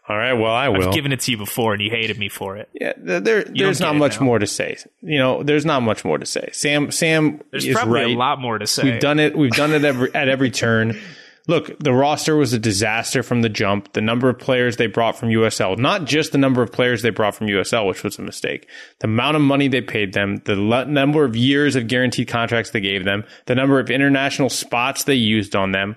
[0.08, 0.88] All right, well, I will.
[0.88, 2.68] I've given it to you before, and you hated me for it.
[2.72, 4.26] yeah, there, there's not much now.
[4.26, 4.76] more to say.
[5.02, 6.48] You know, there's not much more to say.
[6.52, 8.14] Sam, Sam There's is probably right.
[8.14, 8.84] a lot more to say.
[8.84, 9.36] We've done it.
[9.36, 10.98] We've done it every, at every turn.
[11.48, 13.94] Look, the roster was a disaster from the jump.
[13.94, 17.10] The number of players they brought from USL, not just the number of players they
[17.10, 18.68] brought from USL, which was a mistake.
[19.00, 22.70] The amount of money they paid them, the le- number of years of guaranteed contracts
[22.70, 25.96] they gave them, the number of international spots they used on them,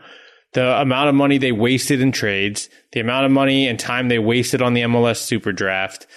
[0.54, 4.20] the amount of money they wasted in trades, the amount of money and time they
[4.20, 6.08] wasted on the MLS Super Draft.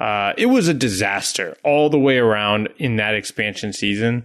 [0.00, 4.24] Uh, it was a disaster all the way around in that expansion season.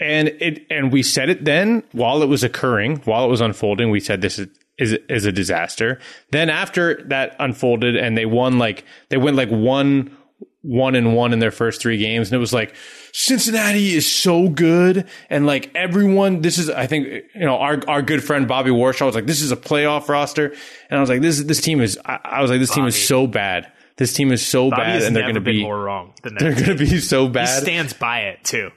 [0.00, 3.90] And it and we said it then while it was occurring, while it was unfolding,
[3.90, 6.00] we said this is is, is a disaster.
[6.30, 10.16] Then after that unfolded and they won like they went like one
[10.62, 12.74] one and one in their first three games, and it was like
[13.12, 18.02] Cincinnati is so good, and like everyone, this is I think you know our our
[18.02, 20.46] good friend Bobby Warshaw was like this is a playoff roster,
[20.90, 23.06] and I was like this this team is I, I was like this team is
[23.06, 26.14] so bad, this team is so Bobby bad, and they're going to be more wrong
[26.22, 26.64] than they're that.
[26.66, 28.70] going to be so He bad stands by it too.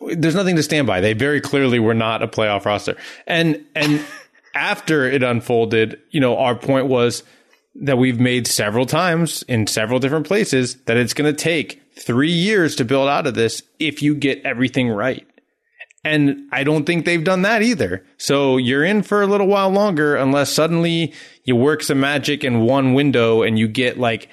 [0.00, 1.00] There's nothing to stand by.
[1.00, 2.96] They very clearly were not a playoff roster.
[3.26, 4.04] And and
[4.54, 7.22] after it unfolded, you know, our point was
[7.76, 12.30] that we've made several times in several different places that it's going to take 3
[12.30, 15.26] years to build out of this if you get everything right.
[16.02, 18.04] And I don't think they've done that either.
[18.16, 21.12] So you're in for a little while longer unless suddenly
[21.44, 24.28] you work some magic in one window and you get like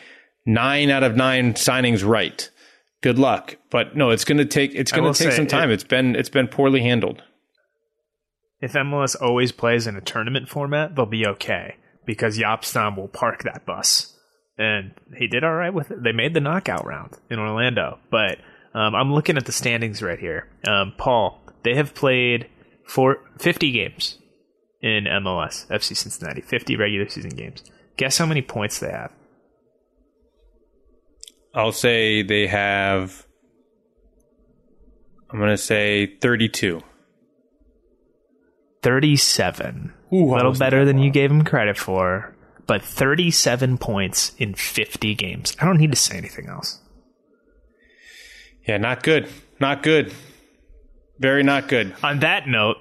[0.45, 2.49] 9 out of 9 signings right
[3.03, 3.57] good luck.
[3.69, 5.69] But no, it's going to take it's going to take some time.
[5.69, 7.21] it- it's been it's been poorly handled.
[8.61, 11.75] If MLS always plays in a tournament format, they'll be okay
[12.05, 14.15] because Jaap Stam will park that bus.
[14.57, 16.01] And he did all right with it.
[16.03, 17.99] They made the knockout round in Orlando.
[18.09, 18.37] But
[18.73, 20.47] um, I'm looking at the standings right here.
[20.65, 22.47] Um, Paul, they have played
[22.87, 24.17] for 50 games
[24.81, 27.63] in MLS, FC Cincinnati, 50 regular season games.
[27.97, 29.11] Guess how many points they have?
[31.53, 33.27] I'll say they have
[35.33, 36.79] I'm going to say 32.
[38.83, 39.93] 37.
[40.13, 42.35] Ooh, a little better than you gave him credit for,
[42.67, 45.55] but 37 points in 50 games.
[45.59, 46.79] I don't need to say anything else.
[48.67, 49.27] Yeah, not good.
[49.59, 50.13] Not good.
[51.17, 51.95] Very not good.
[52.03, 52.77] On that note,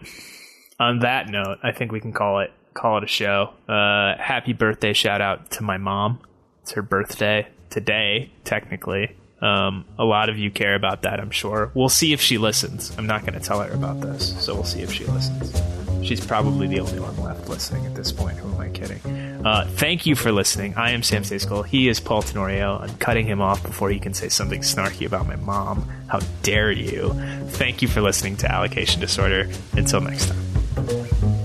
[0.79, 3.55] on that note, I think we can call it call it a show.
[3.69, 6.21] Uh, happy birthday shout out to my mom.
[6.63, 9.17] It's her birthday today, technically.
[9.41, 11.73] Um, a lot of you care about that, I'm sure.
[11.75, 12.97] We'll see if she listens.
[12.97, 15.61] I'm not going to tell her about this, so we'll see if she listens.
[16.07, 18.37] She's probably the only one left listening at this point.
[18.37, 19.01] Who am I kidding?
[19.45, 20.75] Uh, thank you for listening.
[20.75, 21.67] I am Sam Stejskal.
[21.67, 22.79] He is Paul Tenorio.
[22.79, 25.89] I'm cutting him off before he can say something snarky about my mom.
[26.09, 27.13] How dare you?
[27.51, 29.49] Thank you for listening to Allocation Disorder.
[29.73, 31.42] Until next time.